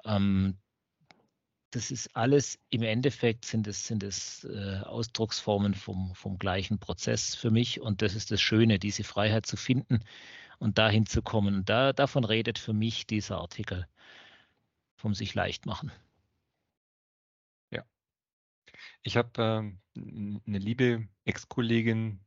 [0.05, 0.59] Ähm,
[1.71, 7.35] das ist alles, im Endeffekt sind es, sind es äh, Ausdrucksformen vom, vom gleichen Prozess
[7.35, 7.81] für mich.
[7.81, 10.05] Und das ist das Schöne, diese Freiheit zu finden
[10.59, 11.65] und dahin zu kommen.
[11.65, 13.87] Da, davon redet für mich dieser Artikel
[14.97, 15.93] vom sich leicht machen.
[17.71, 17.85] Ja.
[19.03, 19.31] Ich habe
[19.97, 22.21] ähm, eine liebe Ex-Kollegin,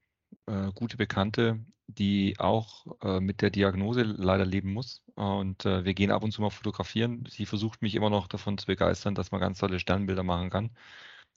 [0.46, 5.02] äh, gute Bekannte, die auch äh, mit der Diagnose leider leben muss.
[5.16, 7.26] Und äh, wir gehen ab und zu mal fotografieren.
[7.30, 10.72] Sie versucht mich immer noch davon zu begeistern, dass man ganz tolle Sternbilder machen kann.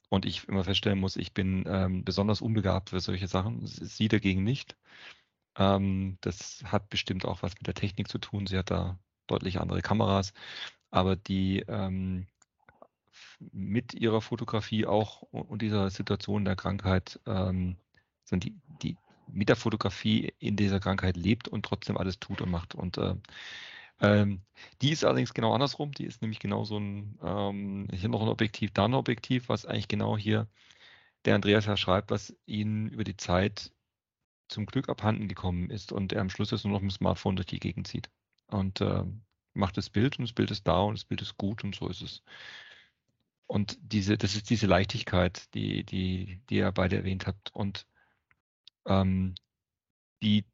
[0.09, 3.65] Und ich immer feststellen muss, ich bin ähm, besonders unbegabt für solche Sachen.
[3.65, 4.75] Sie dagegen nicht.
[5.57, 8.47] Ähm, das hat bestimmt auch was mit der Technik zu tun.
[8.47, 10.33] Sie hat da deutlich andere Kameras.
[10.91, 12.27] Aber die ähm,
[13.51, 17.77] mit ihrer Fotografie auch und dieser Situation der Krankheit ähm,
[18.31, 18.97] die, die
[19.27, 22.75] mit der Fotografie in dieser Krankheit lebt und trotzdem alles tut und macht.
[22.75, 23.15] Und äh,
[24.01, 24.41] ähm,
[24.81, 25.91] die ist allerdings genau andersrum.
[25.91, 29.65] Die ist nämlich genau so ein, ähm, hier noch ein Objektiv, da ein Objektiv, was
[29.65, 30.47] eigentlich genau hier
[31.25, 33.71] der Andreas ja schreibt, was ihn über die Zeit
[34.51, 37.35] zum Glück abhanden gekommen ist und er am Schluss jetzt nur noch mit dem Smartphone
[37.35, 38.09] durch die Gegend zieht.
[38.47, 39.03] Und äh,
[39.53, 41.87] macht das Bild und das Bild ist da und das Bild ist gut und so
[41.87, 42.23] ist es.
[43.47, 47.53] Und diese, das ist diese Leichtigkeit, die, die, die ihr beide erwähnt habt.
[47.53, 47.85] Und
[48.85, 49.35] ähm,
[50.21, 50.45] die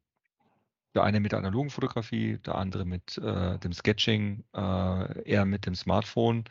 [0.94, 5.66] der eine mit der analogen Fotografie, der andere mit äh, dem Sketching, äh, er mit
[5.66, 6.44] dem Smartphone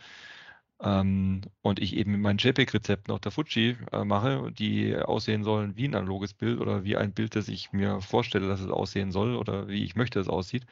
[0.81, 5.75] ähm, und ich eben mit meinen JPEG-Rezepten auf der Fuji äh, mache, die aussehen sollen
[5.75, 9.11] wie ein analoges Bild oder wie ein Bild, das ich mir vorstelle, dass es aussehen
[9.11, 10.65] soll oder wie ich möchte, dass es aussieht.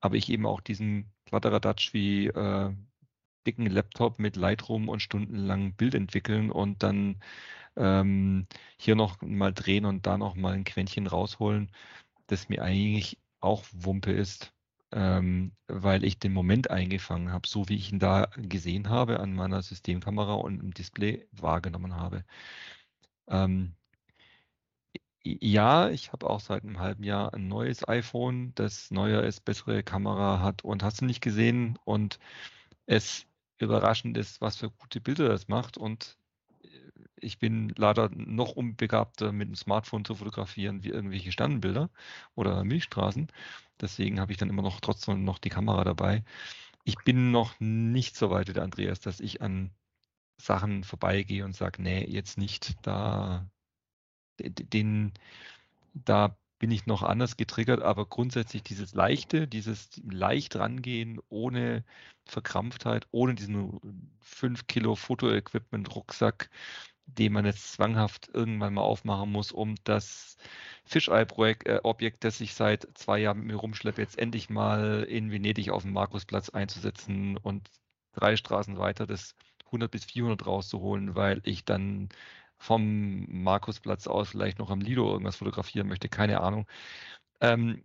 [0.00, 2.74] Aber ich eben auch diesen Kladderadatsch wie äh,
[3.46, 7.22] dicken Laptop mit Lightroom und stundenlang Bild entwickeln und dann
[7.76, 8.46] ähm,
[8.78, 11.70] hier noch mal drehen und da noch mal ein Quäntchen rausholen,
[12.28, 14.52] das mir eigentlich auch Wumpe ist,
[14.92, 19.34] ähm, weil ich den Moment eingefangen habe, so wie ich ihn da gesehen habe an
[19.34, 22.24] meiner Systemkamera und im Display wahrgenommen habe.
[23.28, 23.74] Ähm,
[25.22, 29.82] ja, ich habe auch seit einem halben Jahr ein neues iPhone, das neuer ist, bessere
[29.82, 32.18] Kamera hat und hast du nicht gesehen und
[32.86, 33.26] es
[33.58, 36.18] überraschend ist, was für gute Bilder das macht und
[37.20, 41.90] ich bin leider noch unbegabter mit dem Smartphone zu fotografieren wie irgendwelche Sternenbilder
[42.34, 43.28] oder Milchstraßen.
[43.80, 46.24] Deswegen habe ich dann immer noch trotzdem noch die Kamera dabei.
[46.84, 49.70] Ich bin noch nicht so weit wie der Andreas, dass ich an
[50.38, 52.76] Sachen vorbeigehe und sage, nee, jetzt nicht.
[52.82, 53.46] Da,
[54.38, 55.12] den,
[55.94, 61.84] da bin ich noch anders getriggert, aber grundsätzlich dieses Leichte, dieses leicht rangehen, ohne
[62.26, 63.80] Verkrampftheit, ohne diesen
[64.20, 66.50] 5 Kilo Fotoequipment-Rucksack,
[67.18, 70.36] den man jetzt zwanghaft irgendwann mal aufmachen muss, um das
[70.84, 71.66] Fischei-Objekt,
[72.24, 75.82] äh, das ich seit zwei Jahren mit mir rumschleppe, jetzt endlich mal in Venedig auf
[75.82, 77.68] dem Markusplatz einzusetzen und
[78.12, 79.36] drei Straßen weiter das
[79.66, 82.08] 100 bis 400 rauszuholen, weil ich dann
[82.58, 86.66] vom Markusplatz aus vielleicht noch am Lido irgendwas fotografieren möchte, keine Ahnung.
[87.40, 87.82] Ähm,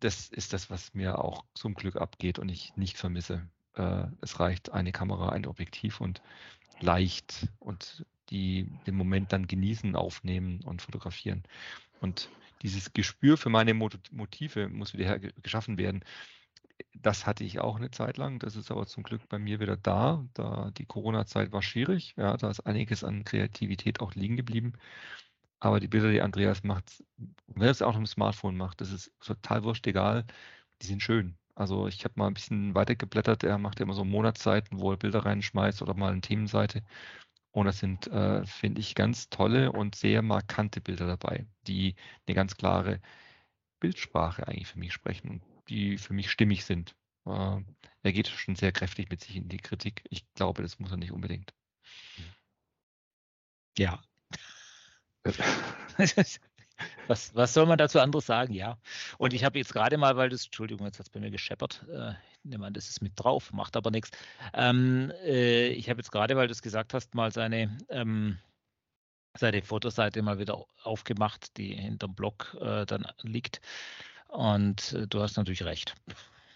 [0.00, 3.48] das ist das, was mir auch zum Glück abgeht und ich nicht vermisse.
[3.74, 6.22] Äh, es reicht eine Kamera, ein Objektiv und
[6.80, 11.44] leicht und die den Moment dann genießen, aufnehmen und fotografieren.
[12.00, 12.28] Und
[12.62, 16.04] dieses Gespür für meine Motive muss wieder geschaffen werden.
[16.94, 18.38] Das hatte ich auch eine Zeit lang.
[18.38, 20.24] Das ist aber zum Glück bei mir wieder da.
[20.34, 22.14] Da die Corona-Zeit war schwierig.
[22.16, 24.74] Ja, da ist einiges an Kreativität auch liegen geblieben.
[25.60, 27.02] Aber die Bilder, die Andreas macht,
[27.46, 30.26] wenn er es auch mit dem Smartphone macht, das ist total wurscht egal.
[30.82, 31.36] Die sind schön.
[31.54, 33.42] Also ich habe mal ein bisschen weitergeblättert.
[33.44, 36.82] Er macht ja immer so Monatsseiten, wo er Bilder reinschmeißt oder mal eine Themenseite.
[37.56, 41.94] Und das sind, äh, finde ich, ganz tolle und sehr markante Bilder dabei, die
[42.26, 43.00] eine ganz klare
[43.80, 46.94] Bildsprache eigentlich für mich sprechen die für mich stimmig sind.
[47.24, 47.60] Äh,
[48.02, 50.04] er geht schon sehr kräftig mit sich in die Kritik.
[50.10, 51.52] Ich glaube, das muss er nicht unbedingt.
[53.76, 54.02] Ja.
[57.06, 58.52] was, was soll man dazu anderes sagen?
[58.54, 58.78] Ja.
[59.18, 61.84] Und ich habe jetzt gerade mal, weil das, Entschuldigung, jetzt hat es bei mir gescheppert.
[61.88, 62.14] Äh,
[62.48, 64.10] nehme an, das ist mit drauf, macht aber nichts.
[64.54, 68.38] Ähm, äh, ich habe jetzt gerade, weil du es gesagt hast, mal seine, ähm,
[69.36, 73.60] seine Fotoseite mal wieder aufgemacht, die hinterm Blog äh, dann liegt.
[74.28, 75.94] Und äh, du hast natürlich recht.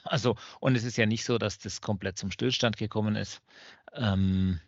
[0.04, 3.42] Also, und es ist ja nicht so, dass das komplett zum Stillstand gekommen ist.
[3.92, 4.60] Ähm,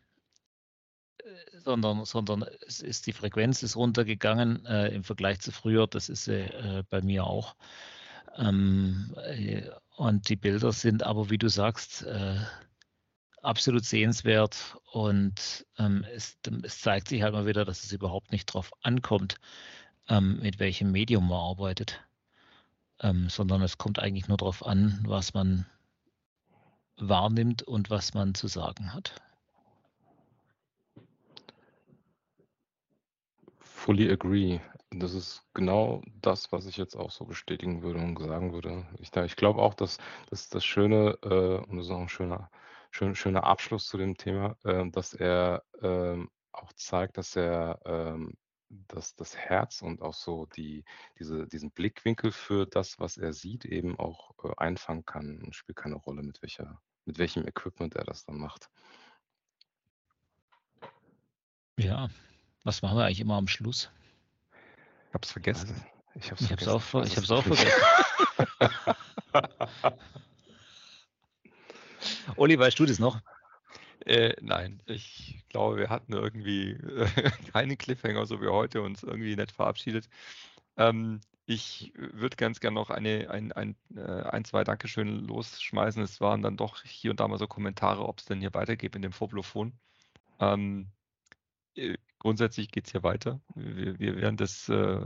[1.19, 5.87] äh, sondern, sondern es ist die Frequenz ist runtergegangen äh, im Vergleich zu früher.
[5.87, 7.57] Das ist sie äh, bei mir auch.
[8.37, 12.37] Ähm, äh, und die Bilder sind aber, wie du sagst, äh,
[13.43, 18.49] absolut sehenswert und ähm, es, es, zeigt sich halt mal wieder, dass es überhaupt nicht
[18.51, 19.37] darauf ankommt,
[20.09, 22.01] ähm, mit welchem Medium man arbeitet,
[23.01, 25.67] ähm, sondern es kommt eigentlich nur darauf an, was man
[26.97, 29.21] wahrnimmt und was man zu sagen hat.
[33.59, 34.61] Fully agree.
[34.95, 38.87] Das ist genau das, was ich jetzt auch so bestätigen würde und sagen würde.
[38.99, 39.99] Ich, ich glaube auch, dass,
[40.31, 42.51] dass das Schöne, äh, und das ist auch ein schöner,
[42.91, 48.35] schön, schöner Abschluss zu dem Thema, äh, dass er ähm, auch zeigt, dass er ähm,
[48.89, 50.85] dass das Herz und auch so die,
[51.19, 55.43] diese, diesen Blickwinkel für das, was er sieht, eben auch äh, einfangen kann.
[55.43, 58.71] Und spielt keine Rolle, mit welcher, mit welchem Equipment er das dann macht.
[61.79, 62.09] Ja,
[62.65, 63.91] was machen wir eigentlich immer am Schluss?
[65.13, 65.69] Ich hab's vergessen.
[65.69, 65.83] Also,
[66.15, 67.83] ich habe Ich hab's auch, ich hab's auch vergessen.
[72.37, 73.21] Olli, weißt du das noch?
[74.07, 77.07] Äh, nein, ich glaube, wir hatten irgendwie äh,
[77.53, 80.09] keinen Cliffhanger, so wie heute uns irgendwie nett verabschiedet.
[80.79, 86.03] Ähm, ich würde ganz gerne noch eine, ein, ein, äh, ein, zwei Dankeschön losschmeißen.
[86.03, 88.97] Es waren dann doch hier und da mal so Kommentare, ob es denn hier weitergeht
[88.97, 89.75] in dem Vorblofon.
[90.41, 91.02] Ähm, äh,
[92.19, 93.41] grundsätzlich geht es hier weiter.
[93.55, 95.05] Wir, wir werden das äh,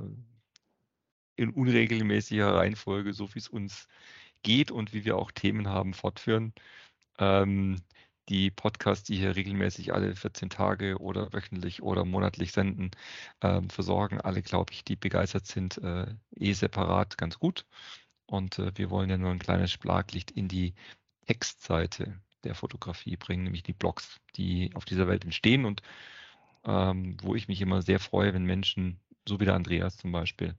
[1.36, 3.88] in unregelmäßiger Reihenfolge, so wie es uns
[4.42, 6.54] geht und wie wir auch Themen haben, fortführen.
[7.18, 7.76] Ähm,
[8.28, 12.90] die Podcasts, die hier regelmäßig alle 14 Tage oder wöchentlich oder monatlich senden,
[13.40, 16.06] ähm, versorgen alle, glaube ich, die begeistert sind, äh,
[16.36, 17.66] eh separat ganz gut.
[18.26, 20.74] Und äh, wir wollen ja nur ein kleines Schlaglicht in die
[21.26, 25.82] Textseite der Fotografie bringen, nämlich die Blogs, die auf dieser Welt entstehen und
[26.66, 30.56] ähm, wo ich mich immer sehr freue, wenn Menschen, so wie der Andreas zum Beispiel,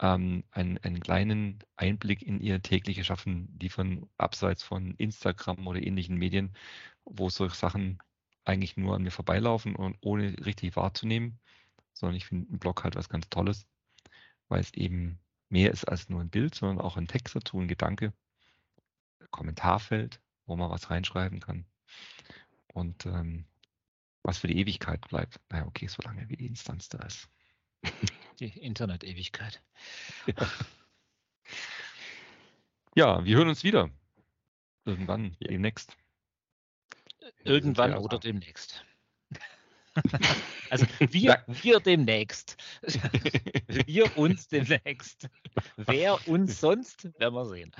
[0.00, 6.16] ähm, einen, einen kleinen Einblick in ihr tägliches Schaffen liefern, abseits von Instagram oder ähnlichen
[6.16, 6.54] Medien,
[7.04, 7.98] wo solche Sachen
[8.44, 11.38] eigentlich nur an mir vorbeilaufen und ohne richtig wahrzunehmen,
[11.92, 13.66] sondern ich finde ein Blog halt was ganz Tolles,
[14.48, 15.18] weil es eben
[15.50, 18.12] mehr ist als nur ein Bild, sondern auch ein Text dazu, ein Gedanke,
[19.30, 21.66] Kommentarfeld, wo man was reinschreiben kann.
[22.72, 23.46] Und ähm,
[24.22, 25.40] was für die Ewigkeit bleibt.
[25.50, 27.28] Naja, okay, so lange wie die Instanz da ist.
[28.40, 29.62] Die Internet-Ewigkeit.
[32.94, 33.90] Ja, wir hören uns wieder.
[34.84, 35.48] Irgendwann, Ja.
[35.48, 35.96] demnächst.
[37.44, 37.98] Irgendwann Ja.
[37.98, 38.84] oder demnächst.
[40.70, 42.56] also wir, wir demnächst.
[43.68, 45.28] wir uns demnächst.
[45.76, 47.72] Wer uns sonst, werden wir sehen.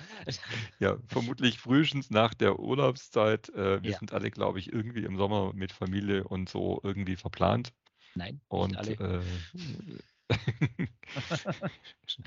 [0.79, 3.49] Ja, vermutlich frühestens nach der Urlaubszeit.
[3.51, 3.99] Äh, wir Ja.
[3.99, 7.73] sind alle, glaube ich, irgendwie im Sommer mit Familie und so irgendwie verplant.
[8.15, 9.21] Nein, Und nicht alle.
[9.21, 9.25] äh,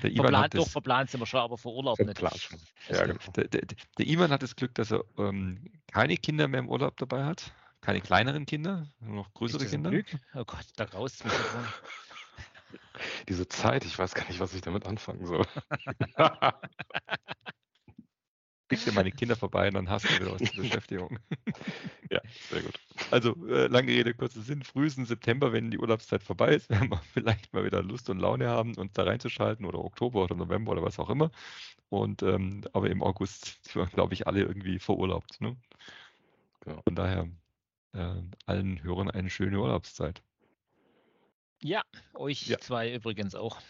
[0.02, 2.18] der, Ivan Verplant, hat doch, das, verplant sind wir schon, aber für Urlaub nicht.
[2.18, 2.48] Verplant.
[2.88, 3.32] Also, Ja, genau.
[3.32, 3.62] der, der,
[3.98, 7.52] der Ivan hat das Glück, dass er ähm, keine Kinder mehr im Urlaub dabei hat.
[7.84, 9.90] Keine kleineren Kinder, nur noch größere Kinder.
[9.90, 10.06] Glück?
[10.34, 11.22] Oh Gott, da raus.
[13.28, 15.44] Diese Zeit, ich weiß gar nicht, was ich damit anfangen soll.
[18.72, 21.18] Schick dir meine Kinder vorbei und dann hast du wieder was zur Beschäftigung.
[22.10, 22.80] ja, sehr gut.
[23.10, 24.62] Also, äh, lange Rede, kurzer Sinn.
[24.62, 28.48] Frühestens September, wenn die Urlaubszeit vorbei ist, werden wir vielleicht mal wieder Lust und Laune
[28.48, 31.30] haben, uns da reinzuschalten oder Oktober oder November oder was auch immer.
[31.90, 35.38] Und ähm, aber im August sind wir, glaube ich, alle irgendwie verurlaubt.
[35.42, 35.54] Ne?
[36.60, 36.80] Genau.
[36.82, 37.28] Von daher
[37.94, 38.14] äh,
[38.46, 40.22] allen Hörern eine schöne Urlaubszeit.
[41.62, 41.82] Ja,
[42.14, 42.58] euch Ja.
[42.58, 43.58] zwei übrigens auch.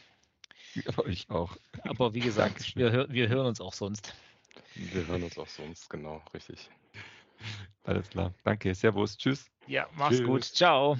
[0.74, 1.56] Ja, euch auch.
[1.82, 4.12] Aber wie gesagt, wir, wir hören uns auch sonst.
[4.74, 6.68] Wir hören uns auch sonst, genau, richtig.
[7.84, 8.34] Alles klar.
[8.42, 8.74] Danke.
[8.74, 9.16] Servus.
[9.16, 9.46] Tschüss.
[9.68, 10.26] Ja, mach's Tschüss.
[10.26, 10.42] gut.
[10.44, 10.98] Ciao.